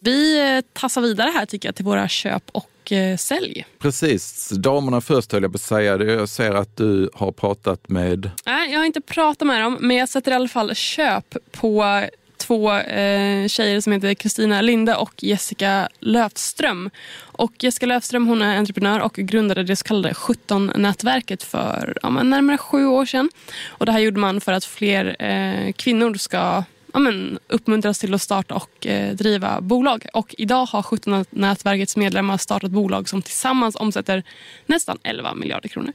Vi 0.00 0.40
eh, 0.56 0.64
tassar 0.72 1.00
vidare 1.00 1.30
här 1.34 1.46
tycker 1.46 1.68
jag 1.68 1.74
till 1.76 1.84
våra 1.84 2.08
köp 2.08 2.42
och 2.52 2.70
eh, 2.92 3.16
sälj. 3.16 3.66
Precis. 3.78 4.48
Damerna 4.48 5.00
först 5.00 5.32
höll 5.32 5.42
jag 5.42 5.52
på 5.52 5.56
att 5.56 5.62
säga. 5.62 5.96
Jag 5.96 6.28
ser 6.28 6.54
att 6.54 6.76
du 6.76 7.10
har 7.14 7.32
pratat 7.32 7.88
med... 7.88 8.30
Nej, 8.46 8.72
jag 8.72 8.78
har 8.78 8.86
inte 8.86 9.00
pratat 9.00 9.46
med 9.46 9.62
dem, 9.62 9.76
men 9.80 9.96
jag 9.96 10.08
sätter 10.08 10.32
i 10.32 10.34
alla 10.34 10.48
fall 10.48 10.74
köp 10.74 11.36
på 11.52 12.04
två 12.36 12.72
eh, 12.72 13.48
tjejer 13.48 13.80
som 13.80 13.92
heter 13.92 14.14
Kristina 14.14 14.60
Linde 14.60 14.96
och 14.96 15.14
Jessica 15.22 15.88
Löfström. 16.00 16.90
Och 17.18 17.52
Jessica 17.58 17.86
Löfström 17.86 18.26
hon 18.26 18.42
är 18.42 18.58
entreprenör 18.58 19.00
och 19.00 19.14
grundade 19.14 19.62
det 19.62 19.76
så 19.76 19.84
kallade 19.84 20.14
17-nätverket 20.14 21.42
för 21.42 21.98
ja, 22.02 22.10
närmare 22.10 22.58
sju 22.58 22.86
år 22.86 23.06
sedan. 23.06 23.30
Och 23.68 23.86
det 23.86 23.92
här 23.92 23.98
gjorde 23.98 24.20
man 24.20 24.40
för 24.40 24.52
att 24.52 24.64
fler 24.64 25.16
eh, 25.22 25.72
kvinnor 25.72 26.14
ska 26.14 26.64
ja, 26.96 27.00
men, 27.00 27.38
uppmuntras 27.48 27.98
till 27.98 28.14
att 28.14 28.22
starta 28.22 28.54
och 28.54 28.86
eh, 28.86 29.14
driva 29.14 29.60
bolag. 29.60 30.06
Och 30.12 30.34
idag 30.38 30.66
har 30.66 30.82
17-nätverkets 30.82 31.98
medlemmar 31.98 32.36
startat 32.36 32.70
bolag 32.70 33.08
som 33.08 33.22
tillsammans 33.22 33.76
omsätter 33.76 34.22
nästan 34.66 34.98
11 35.02 35.34
miljarder 35.34 35.68
kronor. 35.68 35.92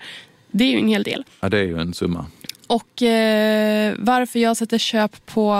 Det 0.51 0.63
är 0.63 0.71
ju 0.71 0.77
en 0.77 0.87
hel 0.87 1.03
del. 1.03 1.23
Ja, 1.39 1.49
det 1.49 1.57
är 1.57 1.63
ju 1.63 1.79
en 1.79 1.93
summa. 1.93 2.25
Och 2.67 3.01
eh, 3.01 3.95
varför 3.97 4.39
jag 4.39 4.57
sätter 4.57 4.77
köp 4.77 5.25
på 5.25 5.53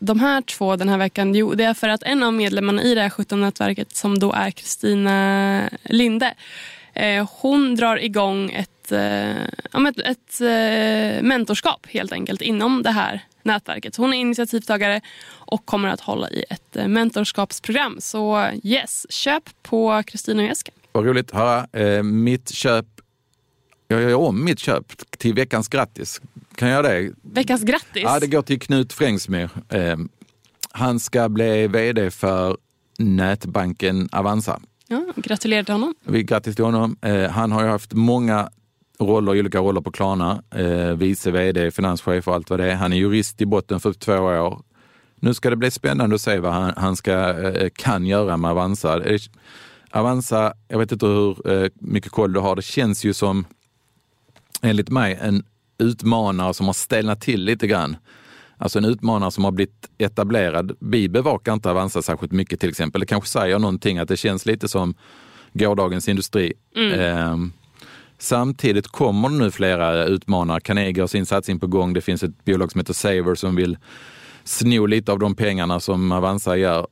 de 0.00 0.20
här 0.20 0.42
två 0.42 0.76
den 0.76 0.88
här 0.88 0.98
veckan? 0.98 1.34
Jo, 1.34 1.54
det 1.54 1.64
är 1.64 1.74
för 1.74 1.88
att 1.88 2.02
en 2.02 2.22
av 2.22 2.32
medlemmarna 2.32 2.82
i 2.82 2.94
det 2.94 3.00
här 3.00 3.10
17-nätverket 3.10 3.96
som 3.96 4.18
då 4.18 4.32
är 4.32 4.50
Kristina 4.50 5.70
Linde. 5.84 6.34
Eh, 6.94 7.28
hon 7.32 7.74
drar 7.74 7.96
igång 7.96 8.50
ett, 8.50 8.92
eh, 8.92 9.42
ett, 9.88 9.98
ett 9.98 10.40
eh, 10.40 11.22
mentorskap 11.22 11.86
helt 11.88 12.12
enkelt 12.12 12.42
inom 12.42 12.82
det 12.82 12.90
här 12.90 13.27
nätverket. 13.42 13.96
Hon 13.96 14.12
är 14.12 14.18
initiativtagare 14.18 15.00
och 15.28 15.66
kommer 15.66 15.88
att 15.88 16.00
hålla 16.00 16.30
i 16.30 16.44
ett 16.50 16.76
eh, 16.76 16.88
mentorskapsprogram. 16.88 17.96
Så 18.00 18.50
yes, 18.62 19.06
köp 19.10 19.42
på 19.62 20.02
Kristina 20.06 20.42
och 20.42 20.48
Jessica. 20.48 20.72
Vad 20.92 21.04
roligt 21.04 21.30
att 21.30 21.38
höra. 21.38 21.66
Eh, 21.72 22.02
mitt 22.02 22.50
köp 22.50 22.86
jag 23.90 24.02
gör 24.02 24.14
om 24.14 24.44
mitt 24.44 24.58
köp 24.58 25.10
till 25.18 25.34
veckans 25.34 25.68
grattis. 25.68 26.20
Kan 26.54 26.68
jag 26.68 26.84
göra 26.84 26.94
det? 26.94 27.12
Veckans 27.22 27.62
grattis? 27.62 28.02
Ja, 28.02 28.20
det 28.20 28.26
går 28.26 28.42
till 28.42 28.60
Knut 28.60 28.92
Frängsmyr. 28.92 29.50
Eh, 29.68 29.96
han 30.70 31.00
ska 31.00 31.28
bli 31.28 31.66
vd 31.66 32.10
för 32.10 32.56
nätbanken 32.98 34.08
Avanza. 34.12 34.60
Ja, 34.88 35.04
gratulerar 35.16 35.62
till 35.62 35.74
honom. 35.74 35.94
Vi 36.04 36.22
grattis 36.22 36.56
till 36.56 36.64
honom. 36.64 36.96
Eh, 37.02 37.30
han 37.30 37.52
har 37.52 37.62
ju 37.62 37.68
haft 37.68 37.92
många 37.92 38.50
roller, 39.00 39.38
olika 39.38 39.58
roller 39.58 39.80
på 39.80 39.92
Klarna. 39.92 40.42
Eh, 40.50 40.92
vice 40.92 41.30
vd, 41.30 41.70
finanschef 41.70 42.28
och 42.28 42.34
allt 42.34 42.50
vad 42.50 42.60
det 42.60 42.72
är. 42.72 42.74
Han 42.74 42.92
är 42.92 42.96
jurist 42.96 43.40
i 43.40 43.46
botten 43.46 43.80
för 43.80 43.92
två 43.92 44.14
år. 44.18 44.62
Nu 45.20 45.34
ska 45.34 45.50
det 45.50 45.56
bli 45.56 45.70
spännande 45.70 46.14
att 46.14 46.20
se 46.20 46.38
vad 46.38 46.52
han, 46.52 46.72
han 46.76 46.96
ska, 46.96 47.12
eh, 47.12 47.68
kan 47.74 48.06
göra 48.06 48.36
med 48.36 48.50
Avanza. 48.50 49.04
Eh, 49.04 49.20
Avanza, 49.90 50.54
jag 50.68 50.78
vet 50.78 50.92
inte 50.92 51.06
hur 51.06 51.52
eh, 51.52 51.70
mycket 51.74 52.12
koll 52.12 52.32
du 52.32 52.40
har, 52.40 52.56
det 52.56 52.62
känns 52.62 53.04
ju 53.04 53.12
som 53.12 53.44
enligt 54.62 54.88
mig 54.88 55.18
en 55.20 55.44
utmanare 55.78 56.54
som 56.54 56.66
har 56.66 56.72
stelnat 56.72 57.20
till 57.20 57.44
lite 57.44 57.66
grann. 57.66 57.96
Alltså 58.56 58.78
en 58.78 58.84
utmanare 58.84 59.30
som 59.30 59.44
har 59.44 59.52
blivit 59.52 59.90
etablerad. 59.98 60.76
Vi 60.80 61.08
bevakar 61.08 61.52
inte 61.52 61.70
Avanza 61.70 62.02
särskilt 62.02 62.32
mycket 62.32 62.60
till 62.60 62.68
exempel. 62.68 63.00
Det 63.00 63.06
kanske 63.06 63.28
säger 63.28 63.58
någonting 63.58 63.98
att 63.98 64.08
det 64.08 64.16
känns 64.16 64.46
lite 64.46 64.68
som 64.68 64.94
gårdagens 65.52 66.08
industri. 66.08 66.52
Mm. 66.76 67.52
Samtidigt 68.18 68.88
kommer 68.88 69.28
det 69.28 69.34
nu 69.34 69.50
flera 69.50 70.04
utmanare. 70.04 70.60
Carnegie 70.60 71.02
har 71.02 71.08
sin 71.08 71.26
satsning 71.26 71.60
på 71.60 71.66
gång. 71.66 71.92
Det 71.92 72.00
finns 72.00 72.22
ett 72.22 72.44
bolag 72.44 72.72
som 72.72 72.78
heter 72.78 72.92
Saver 72.92 73.34
som 73.34 73.56
vill 73.56 73.78
sno 74.44 74.86
lite 74.86 75.12
av 75.12 75.18
de 75.18 75.34
pengarna 75.34 75.80
som 75.80 76.12
Avanza 76.12 76.56
gör. 76.56 76.86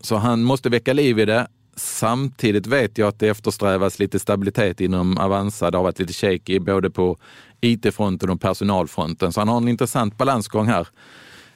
Så 0.00 0.16
han 0.16 0.42
måste 0.42 0.68
väcka 0.68 0.92
liv 0.92 1.18
i 1.18 1.24
det. 1.24 1.46
Samtidigt 1.76 2.66
vet 2.66 2.98
jag 2.98 3.08
att 3.08 3.18
det 3.18 3.28
eftersträvas 3.28 3.98
lite 3.98 4.18
stabilitet 4.18 4.80
inom 4.80 5.18
Avanza. 5.18 5.70
Det 5.70 5.78
har 5.78 5.82
varit 5.82 5.98
lite 5.98 6.12
shaky 6.12 6.58
både 6.58 6.90
på 6.90 7.18
IT-fronten 7.60 8.30
och 8.30 8.40
personalfronten. 8.40 9.32
Så 9.32 9.40
han 9.40 9.48
har 9.48 9.56
en 9.56 9.68
intressant 9.68 10.18
balansgång 10.18 10.66
här. 10.66 10.88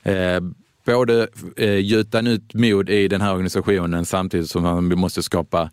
Eh, 0.02 0.40
både 0.86 1.28
eh, 1.56 1.78
gjuta 1.78 2.20
nytt 2.20 2.54
mod 2.54 2.90
i 2.90 3.08
den 3.08 3.20
här 3.20 3.32
organisationen 3.32 4.04
samtidigt 4.04 4.50
som 4.50 4.64
han 4.64 4.98
måste 4.98 5.22
skapa 5.22 5.70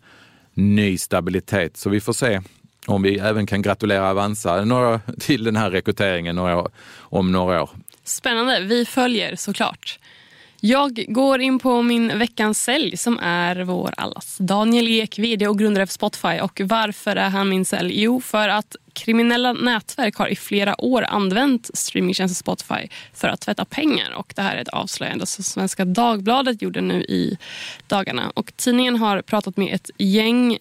ny 0.54 0.98
stabilitet. 0.98 1.76
Så 1.76 1.90
vi 1.90 2.00
får 2.00 2.12
se 2.12 2.40
om 2.86 3.02
vi 3.02 3.18
även 3.18 3.46
kan 3.46 3.62
gratulera 3.62 4.10
Avanza 4.10 4.64
några, 4.64 5.00
till 5.20 5.44
den 5.44 5.56
här 5.56 5.70
rekryteringen 5.70 6.36
några, 6.36 6.66
om 6.98 7.32
några 7.32 7.62
år. 7.62 7.70
Spännande. 8.04 8.60
Vi 8.60 8.84
följer 8.84 9.36
såklart. 9.36 9.98
Jag 10.60 11.04
går 11.08 11.40
in 11.40 11.58
på 11.58 11.82
min 11.82 12.18
veckans 12.18 12.62
sälj 12.62 12.96
som 12.96 13.18
är 13.18 13.56
vår 13.56 13.94
allas 13.96 14.36
Daniel 14.38 14.88
Ek, 14.88 15.18
vd 15.18 15.48
och 15.48 15.58
grundare 15.58 15.86
för 15.86 15.92
Spotify. 15.92 16.40
Och 16.40 16.60
Varför 16.64 17.16
är 17.16 17.28
han 17.28 17.48
min 17.48 17.64
sälj? 17.64 18.02
Jo, 18.02 18.20
för 18.20 18.48
att 18.48 18.76
kriminella 18.92 19.52
nätverk 19.52 20.16
har 20.16 20.28
i 20.28 20.36
flera 20.36 20.80
år 20.84 21.02
använt 21.02 21.70
streamingtjänsten 21.74 22.34
Spotify 22.34 22.88
för 23.14 23.28
att 23.28 23.40
tvätta 23.40 23.64
pengar. 23.64 24.14
Och 24.14 24.32
Det 24.36 24.42
här 24.42 24.56
är 24.56 24.62
ett 24.62 24.68
avslöjande 24.68 25.26
som 25.26 25.44
Svenska 25.44 25.84
Dagbladet 25.84 26.62
gjorde 26.62 26.80
nu 26.80 27.02
i 27.02 27.38
dagarna. 27.86 28.32
Och 28.34 28.52
Tidningen 28.56 28.96
har 28.96 29.22
pratat 29.22 29.56
med 29.56 29.74
ett 29.74 29.90
gäng 29.98 30.58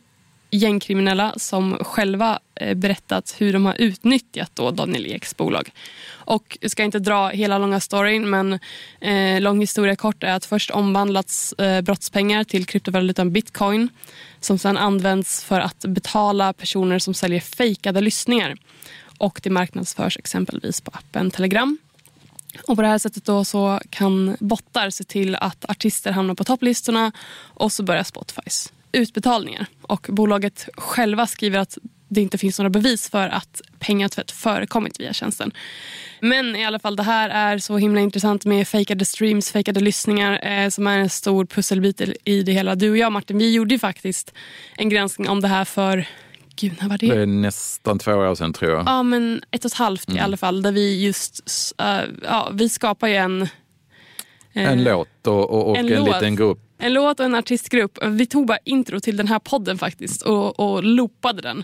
gängkriminella 0.56 1.34
som 1.38 1.78
själva 1.82 2.40
eh, 2.56 2.74
berättat 2.74 3.36
hur 3.38 3.54
de 3.54 3.66
har 3.66 3.76
utnyttjat 3.80 4.52
då 4.54 4.72
Daniel 4.72 5.06
Eks 5.06 5.38
bolag. 5.38 5.72
Och 6.10 6.58
jag 6.62 6.72
ska 6.72 6.84
inte 6.84 7.00
dra 7.00 7.30
hela 7.30 7.58
långa 7.58 7.80
storyn 7.80 8.30
men 8.30 8.60
eh, 9.02 9.42
lång 9.42 9.60
historia 9.60 9.96
kort 9.96 10.24
är 10.24 10.34
att 10.34 10.46
först 10.46 10.72
omvandlats 10.72 11.54
eh, 11.54 11.82
brottspengar 11.82 12.44
till 12.44 12.66
kryptovalutan 12.66 13.32
bitcoin 13.32 13.90
som 14.40 14.58
sedan 14.58 14.78
används 14.78 15.44
för 15.44 15.60
att 15.60 15.86
betala 15.86 16.54
personer 16.54 17.00
som 17.00 17.14
säljer 17.14 17.40
fejkade 17.40 18.02
lyssningar. 18.02 18.56
Och 19.18 19.40
det 19.44 19.50
marknadsförs 19.50 20.18
exempelvis 20.18 20.82
på 20.82 20.92
appen 20.94 21.32
Telegram. 21.32 21.78
Och 22.68 22.76
på 22.76 22.82
det 22.82 22.88
här 22.88 22.98
sättet 22.98 23.26
då 23.26 23.46
så 23.46 23.80
kan 23.90 24.38
bottar 24.40 24.90
se 24.90 25.04
till 25.04 25.36
att 25.36 25.70
artister 25.70 26.12
hamnar 26.12 26.36
på 26.36 26.44
topplistorna 26.44 27.12
och 27.38 27.72
så 27.72 27.84
börjar 27.84 28.04
Spotifys 28.04 28.72
utbetalningar. 28.96 29.66
Och 29.82 30.08
bolaget 30.10 30.70
själva 30.78 31.28
skriver 31.28 31.60
att 31.60 31.78
det 32.08 32.22
inte 32.22 32.38
finns 32.38 32.60
några 32.60 32.70
bevis 32.70 33.10
för 33.10 33.30
att 33.30 33.62
pengatvätt 33.80 34.32
förekommit 34.32 35.00
via 35.00 35.14
tjänsten. 35.14 35.52
Men 36.20 36.56
i 36.56 36.66
alla 36.66 36.80
fall, 36.80 36.96
det 36.96 37.04
här 37.04 37.30
är 37.30 37.58
så 37.58 37.78
himla 37.78 38.02
intressant 38.02 38.46
med 38.46 38.68
fejkade 38.68 39.06
streams, 39.06 39.52
fejkade 39.52 39.80
lyssningar 39.80 40.48
eh, 40.48 40.70
som 40.70 40.88
är 40.88 40.98
en 41.00 41.10
stor 41.10 41.46
pusselbit 41.46 42.02
i 42.24 42.44
det 42.44 42.52
hela. 42.52 42.76
Du 42.76 42.90
och 42.90 42.98
jag 42.98 43.12
Martin, 43.12 43.38
vi 43.38 43.54
gjorde 43.54 43.80
faktiskt 43.80 44.34
en 44.78 44.90
granskning 44.90 45.30
om 45.30 45.42
det 45.42 45.48
här 45.48 45.66
för 45.66 46.08
Gud, 46.56 46.74
när 46.82 46.90
var 46.90 46.98
det? 46.98 47.08
det 47.08 47.22
är 47.22 47.26
nästan 47.26 48.00
två 48.00 48.12
år 48.12 48.36
sedan 48.36 48.54
tror 48.54 48.72
jag. 48.72 48.84
Ja, 48.86 49.04
men 49.04 49.42
ett 49.52 49.66
och 49.66 49.72
ett 49.72 49.78
halvt 49.78 50.08
mm. 50.08 50.18
i 50.18 50.22
alla 50.22 50.38
fall. 50.38 50.62
Där 50.62 50.72
vi 50.72 51.06
just, 51.06 51.42
uh, 51.82 52.14
ja, 52.24 52.50
vi 52.54 52.70
skapar 52.70 53.08
ju 53.08 53.16
en... 53.16 53.48
En 54.58 54.84
låt 54.84 55.28
och, 55.28 55.50
och, 55.50 55.70
och 55.70 55.78
en, 55.78 55.94
en 55.94 56.04
liten 56.04 56.36
grupp 56.36 56.65
en 56.78 56.94
låt 56.94 57.20
och 57.20 57.26
en 57.26 57.36
artistgrupp. 57.36 57.98
Vi 58.06 58.26
tog 58.26 58.48
bara 58.48 58.58
intro 58.64 59.00
till 59.00 59.18
den 59.18 59.28
här 59.28 59.40
podden 59.40 59.78
faktiskt 59.78 60.22
och, 60.22 60.60
och 60.60 60.84
loopade 60.84 61.42
den. 61.42 61.64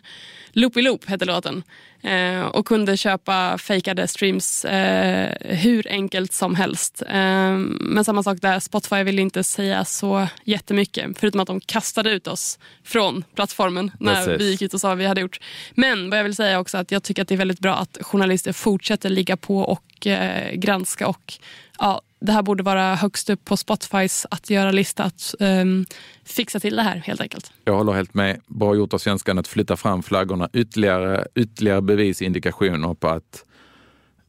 Loopy 0.52 0.82
Loop 0.82 1.10
hette 1.10 1.26
låten. 1.26 1.63
Eh, 2.04 2.41
och 2.41 2.67
kunde 2.67 2.97
köpa 2.97 3.58
fejkade 3.58 4.08
streams 4.08 4.65
eh, 4.65 5.56
hur 5.56 5.88
enkelt 5.89 6.34
som 6.34 6.56
helst. 6.56 7.04
Eh, 7.08 7.58
men 7.80 8.06
samma 8.06 8.24
sak 8.24 8.38
där, 8.41 8.60
Spotify 8.60 9.04
ville 9.04 9.21
inte 9.21 9.43
säga 9.43 9.86
så 9.86 10.28
jättemycket. 10.43 11.19
Förutom 11.19 11.39
att 11.39 11.47
de 11.47 11.60
kastade 11.60 12.12
ut 12.12 12.28
oss 12.28 12.60
från 12.84 13.24
plattformen 13.36 13.91
när 14.00 14.15
Precis. 14.15 14.41
vi 14.41 14.52
gick 14.52 14.62
ut 14.62 14.74
och 14.74 14.82
sa 14.82 14.88
vad 14.88 14.97
vi 14.97 15.06
hade 15.06 15.21
gjort. 15.21 15.39
Men 15.71 16.10
vad 16.10 16.19
jag 16.19 16.24
vill 16.24 16.36
säga 16.36 16.60
också 16.60 16.78
att 16.78 16.91
jag 16.91 17.04
tycker 17.04 17.21
att 17.21 17.28
det 17.28 17.36
är 17.36 17.38
väldigt 17.38 17.60
bra 17.60 17.76
att 17.76 17.97
journalister 18.02 18.54
fortsätter 18.54 19.10
ligga 19.10 19.38
på 19.38 19.58
och 19.58 20.08
eh, 20.08 20.54
granska 20.54 21.08
och 21.08 21.34
ja, 21.80 22.02
det 22.22 22.32
här 22.32 22.42
borde 22.42 22.64
vara 22.64 22.96
högst 22.96 23.30
upp 23.30 23.46
på 23.46 23.58
Spotifys 23.58 24.26
att 24.32 24.50
göra-lista 24.50 25.04
att 25.04 25.36
um, 25.40 25.86
fixa 26.24 26.60
till 26.60 26.76
det 26.76 26.82
här 26.82 26.96
helt 26.96 27.22
enkelt. 27.22 27.52
Jag 27.66 27.74
håller 27.74 27.94
helt 27.94 28.14
med. 28.14 28.42
Bra 28.48 28.76
gjort 28.76 28.94
av 28.94 28.98
svenskan 28.98 29.38
att 29.38 29.48
flytta 29.48 29.78
fram 29.78 30.04
flaggorna. 30.04 30.50
Ytterligare, 30.54 31.28
ytterligare 31.36 31.82
bevis, 31.82 32.22
indikationer 32.22 32.94
på 32.94 33.08
att 33.08 33.46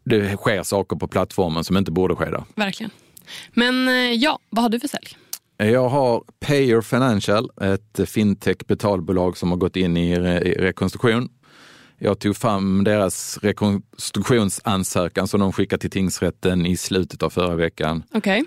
det 0.04 0.36
sker 0.36 0.62
saker 0.62 0.96
på 0.96 1.08
plattformen 1.08 1.64
som 1.64 1.76
inte 1.76 1.90
borde 1.90 2.14
ske 2.14 2.24
där. 2.24 2.44
Verkligen. 2.54 2.90
Men 3.52 3.88
eh, 3.88 3.94
ja, 3.94 4.38
vad 4.50 4.62
har 4.62 4.68
du 4.70 4.80
för 4.80 4.88
sälj? 4.88 5.16
Jag 5.56 5.88
har 5.88 6.24
Payer 6.40 6.80
Financial, 6.80 7.50
ett 7.60 8.08
fintech 8.08 8.56
betalbolag 8.66 9.36
som 9.36 9.50
har 9.50 9.56
gått 9.56 9.76
in 9.76 9.96
i 9.96 10.18
rekonstruktion 10.58 11.28
jag 12.04 12.18
tog 12.18 12.36
fram 12.36 12.84
deras 12.84 13.38
rekonstruktionsansökan 13.42 15.28
som 15.28 15.40
de 15.40 15.52
skickade 15.52 15.80
till 15.80 15.90
tingsrätten 15.90 16.66
i 16.66 16.76
slutet 16.76 17.22
av 17.22 17.30
förra 17.30 17.56
veckan. 17.56 18.02
Okay. 18.14 18.44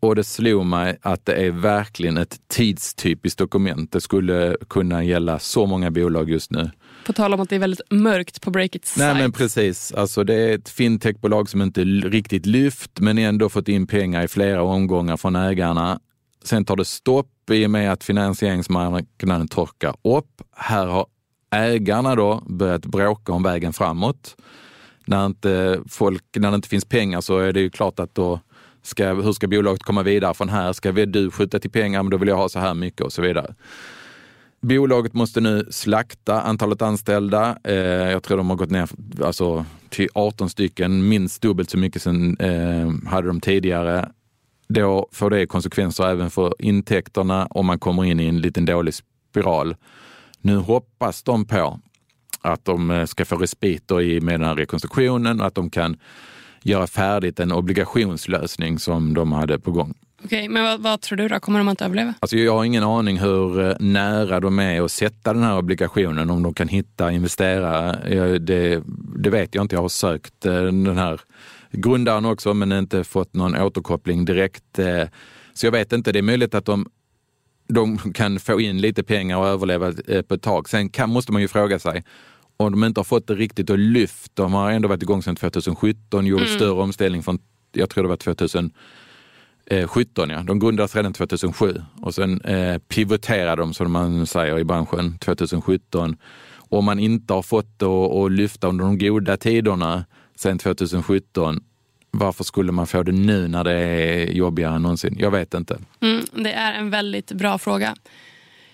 Och 0.00 0.16
det 0.16 0.24
slog 0.24 0.66
mig 0.66 0.98
att 1.02 1.26
det 1.26 1.34
är 1.34 1.50
verkligen 1.50 2.16
ett 2.16 2.40
tidstypiskt 2.48 3.38
dokument. 3.38 3.92
Det 3.92 4.00
skulle 4.00 4.56
kunna 4.68 5.04
gälla 5.04 5.38
så 5.38 5.66
många 5.66 5.90
bolag 5.90 6.30
just 6.30 6.50
nu. 6.50 6.70
På 7.06 7.12
tal 7.12 7.34
om 7.34 7.40
att 7.40 7.48
det 7.48 7.56
är 7.56 7.60
väldigt 7.60 7.90
mörkt 7.90 8.40
på 8.40 8.50
Breakits 8.50 8.96
Nej 8.96 9.14
men 9.14 9.32
precis. 9.32 9.92
Alltså 9.92 10.24
det 10.24 10.34
är 10.34 10.54
ett 10.54 10.68
fintechbolag 10.68 11.48
som 11.48 11.62
inte 11.62 11.84
riktigt 11.84 12.46
lyft 12.46 13.00
men 13.00 13.18
ändå 13.18 13.48
fått 13.48 13.68
in 13.68 13.86
pengar 13.86 14.24
i 14.24 14.28
flera 14.28 14.62
omgångar 14.62 15.16
från 15.16 15.36
ägarna. 15.36 16.00
Sen 16.44 16.64
tar 16.64 16.76
det 16.76 16.84
stopp 16.84 17.50
i 17.50 17.66
och 17.66 17.70
med 17.70 17.92
att 17.92 18.04
finansieringsmarknaden 18.04 19.48
torkar 19.48 19.94
upp. 20.04 20.42
Här 20.56 20.86
har 20.86 21.06
ägarna 21.52 22.14
då 22.14 22.42
börjat 22.46 22.86
bråka 22.86 23.32
om 23.32 23.42
vägen 23.42 23.72
framåt. 23.72 24.36
När, 25.04 25.26
inte 25.26 25.80
folk, 25.88 26.24
när 26.36 26.50
det 26.50 26.54
inte 26.54 26.68
finns 26.68 26.84
pengar 26.84 27.20
så 27.20 27.38
är 27.38 27.52
det 27.52 27.60
ju 27.60 27.70
klart 27.70 28.00
att 28.00 28.14
då 28.14 28.40
Ska, 28.84 29.14
hur 29.14 29.32
ska 29.32 29.48
bolaget 29.48 29.82
komma 29.82 30.02
vidare 30.02 30.34
från 30.34 30.48
här? 30.48 30.72
Ska 30.72 30.92
du 30.92 31.30
skjuta 31.30 31.58
till 31.58 31.70
pengar? 31.70 32.02
Men 32.02 32.10
då 32.10 32.16
vill 32.16 32.28
jag 32.28 32.36
ha 32.36 32.48
så 32.48 32.58
här 32.58 32.74
mycket 32.74 33.00
och 33.00 33.12
så 33.12 33.22
vidare. 33.22 33.54
Bolaget 34.60 35.14
måste 35.14 35.40
nu 35.40 35.66
slakta 35.70 36.40
antalet 36.40 36.82
anställda. 36.82 37.58
Eh, 37.64 37.74
jag 37.74 38.22
tror 38.22 38.36
de 38.36 38.50
har 38.50 38.56
gått 38.56 38.70
ner 38.70 38.88
alltså, 39.24 39.64
till 39.88 40.08
18 40.14 40.50
stycken, 40.50 41.08
minst 41.08 41.42
dubbelt 41.42 41.70
så 41.70 41.78
mycket 41.78 42.02
som 42.02 42.36
eh, 42.36 43.10
hade 43.10 43.26
de 43.26 43.40
tidigare. 43.40 44.08
Då 44.68 45.08
får 45.12 45.30
det 45.30 45.46
konsekvenser 45.46 46.08
även 46.08 46.30
för 46.30 46.54
intäkterna 46.58 47.46
om 47.50 47.66
man 47.66 47.78
kommer 47.78 48.04
in 48.04 48.20
i 48.20 48.26
en 48.26 48.40
liten 48.40 48.64
dålig 48.64 48.94
spiral. 49.30 49.74
Nu 50.42 50.56
hoppas 50.56 51.22
de 51.22 51.44
på 51.44 51.80
att 52.42 52.64
de 52.64 52.90
eh, 52.90 53.04
ska 53.04 53.24
få 53.24 53.36
respit 53.36 53.90
med 54.22 54.34
den 54.40 54.42
här 54.42 54.54
rekonstruktionen 54.54 55.40
och 55.40 55.46
att 55.46 55.54
de 55.54 55.70
kan 55.70 55.96
göra 56.62 56.86
färdigt 56.86 57.40
en 57.40 57.52
obligationslösning 57.52 58.78
som 58.78 59.14
de 59.14 59.32
hade 59.32 59.58
på 59.58 59.70
gång. 59.70 59.94
Okej, 60.24 60.48
men 60.48 60.64
vad, 60.64 60.80
vad, 60.80 61.00
tror 61.00 61.16
du 61.16 61.28
då? 61.28 61.40
Kommer 61.40 61.58
de 61.58 61.68
att 61.68 61.82
överleva? 61.82 62.14
Alltså 62.20 62.36
jag 62.36 62.52
har 62.52 62.64
ingen 62.64 62.84
aning 62.84 63.18
hur 63.18 63.60
eh, 63.60 63.76
nära 63.80 64.40
de 64.40 64.58
är 64.58 64.82
att 64.82 64.92
sätta 64.92 65.32
den 65.32 65.42
här 65.42 65.58
obligationen, 65.58 66.30
om 66.30 66.42
de 66.42 66.54
kan 66.54 66.68
hitta 66.68 67.12
investerare. 67.12 68.38
Det, 68.38 68.82
det 69.16 69.30
vet 69.30 69.54
jag 69.54 69.64
inte. 69.64 69.74
Jag 69.74 69.82
har 69.82 69.88
sökt 69.88 70.46
eh, 70.46 70.62
den 70.62 70.98
här 70.98 71.20
grundaren 71.70 72.24
också, 72.24 72.54
men 72.54 72.72
inte 72.72 73.04
fått 73.04 73.34
någon 73.34 73.56
återkoppling 73.56 74.24
direkt. 74.24 74.78
Så 75.54 75.66
jag 75.66 75.72
vet 75.72 75.92
inte. 75.92 76.12
Det 76.12 76.18
är 76.18 76.22
möjligt 76.22 76.54
att 76.54 76.64
de, 76.64 76.86
de 77.68 77.98
kan 77.98 78.40
få 78.40 78.60
in 78.60 78.80
lite 78.80 79.02
pengar 79.02 79.38
och 79.38 79.46
överleva 79.46 79.92
på 80.28 80.34
ett 80.34 80.42
tag. 80.42 80.68
Sen 80.68 80.88
kan, 80.88 81.10
måste 81.10 81.32
man 81.32 81.42
ju 81.42 81.48
fråga 81.48 81.78
sig, 81.78 82.04
om 82.56 82.72
de 82.72 82.84
inte 82.84 82.98
har 82.98 83.04
fått 83.04 83.26
det 83.26 83.34
riktigt 83.34 83.70
att 83.70 83.78
lyft. 83.78 84.30
De 84.34 84.52
har 84.52 84.70
ändå 84.70 84.88
varit 84.88 85.02
igång 85.02 85.22
sedan 85.22 85.36
2017, 85.36 86.26
gjorde 86.26 86.44
mm. 86.44 86.56
större 86.56 86.82
omställning 86.82 87.22
från, 87.22 87.38
jag 87.72 87.90
tror 87.90 88.04
det 88.04 88.08
var 88.08 88.16
2000 88.16 88.70
17, 89.86 90.30
ja. 90.30 90.42
De 90.42 90.58
grundades 90.58 90.96
redan 90.96 91.12
2007 91.12 91.82
och 92.02 92.14
sen 92.14 92.40
eh, 92.40 92.78
pivoterade 92.78 93.62
de, 93.62 93.74
som 93.74 93.92
man 93.92 94.26
säger 94.26 94.58
i 94.58 94.64
branschen, 94.64 95.18
2017. 95.18 96.16
Om 96.54 96.84
man 96.84 96.98
inte 96.98 97.34
har 97.34 97.42
fått 97.42 97.78
det 97.78 97.86
att 97.86 98.32
lyfta 98.32 98.68
under 98.68 98.84
de 98.84 98.98
goda 98.98 99.36
tiderna 99.36 100.04
sen 100.36 100.58
2017, 100.58 101.60
varför 102.12 102.44
skulle 102.44 102.72
man 102.72 102.86
få 102.86 103.02
det 103.02 103.12
nu 103.12 103.48
när 103.48 103.64
det 103.64 103.72
är 103.72 104.32
jobbigare 104.32 104.74
än 104.74 104.82
någonsin? 104.82 105.16
Jag 105.18 105.30
vet 105.30 105.54
inte. 105.54 105.78
Mm, 106.00 106.24
det 106.32 106.52
är 106.52 106.72
en 106.72 106.90
väldigt 106.90 107.32
bra 107.32 107.58
fråga. 107.58 107.94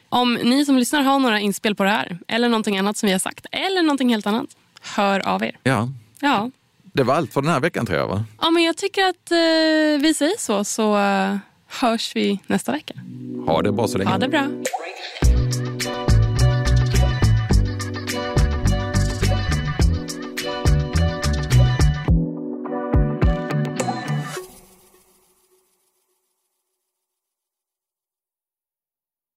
Om 0.09 0.35
ni 0.35 0.65
som 0.65 0.79
lyssnar 0.79 1.03
har 1.03 1.19
några 1.19 1.41
inspel 1.41 1.75
på 1.75 1.85
det 1.85 1.91
här, 1.91 2.19
eller 2.29 2.49
någonting 2.49 2.79
annat 2.79 2.97
som 2.97 3.07
vi 3.07 3.13
har 3.13 3.19
sagt, 3.19 3.47
eller 3.53 3.83
någonting 3.83 4.09
helt 4.09 4.27
annat, 4.27 4.47
hör 4.81 5.29
av 5.29 5.45
er. 5.45 5.59
Ja. 5.63 5.89
ja. 6.21 6.51
Det 6.83 7.03
var 7.03 7.15
allt 7.15 7.33
för 7.33 7.43
den 7.43 7.51
här 7.51 7.61
veckan 7.61 7.87
tror 7.87 7.99
jag 7.99 8.09
va? 8.09 8.25
Ja 8.41 8.51
men 8.51 8.63
jag 8.63 8.77
tycker 8.77 9.03
att 9.09 9.31
eh, 9.31 10.03
vi 10.03 10.15
säger 10.17 10.39
så 10.39 10.65
så 10.65 10.99
uh, 10.99 11.37
hörs 11.67 12.17
vi 12.17 12.41
nästa 12.47 12.73
vecka. 12.73 12.95
Ha 13.47 13.63
det 13.63 13.73
bra 13.73 13.89
så 13.89 13.99
länge. 13.99 14.11
Ha 14.11 14.19
det 14.19 14.29
bra. 14.29 14.47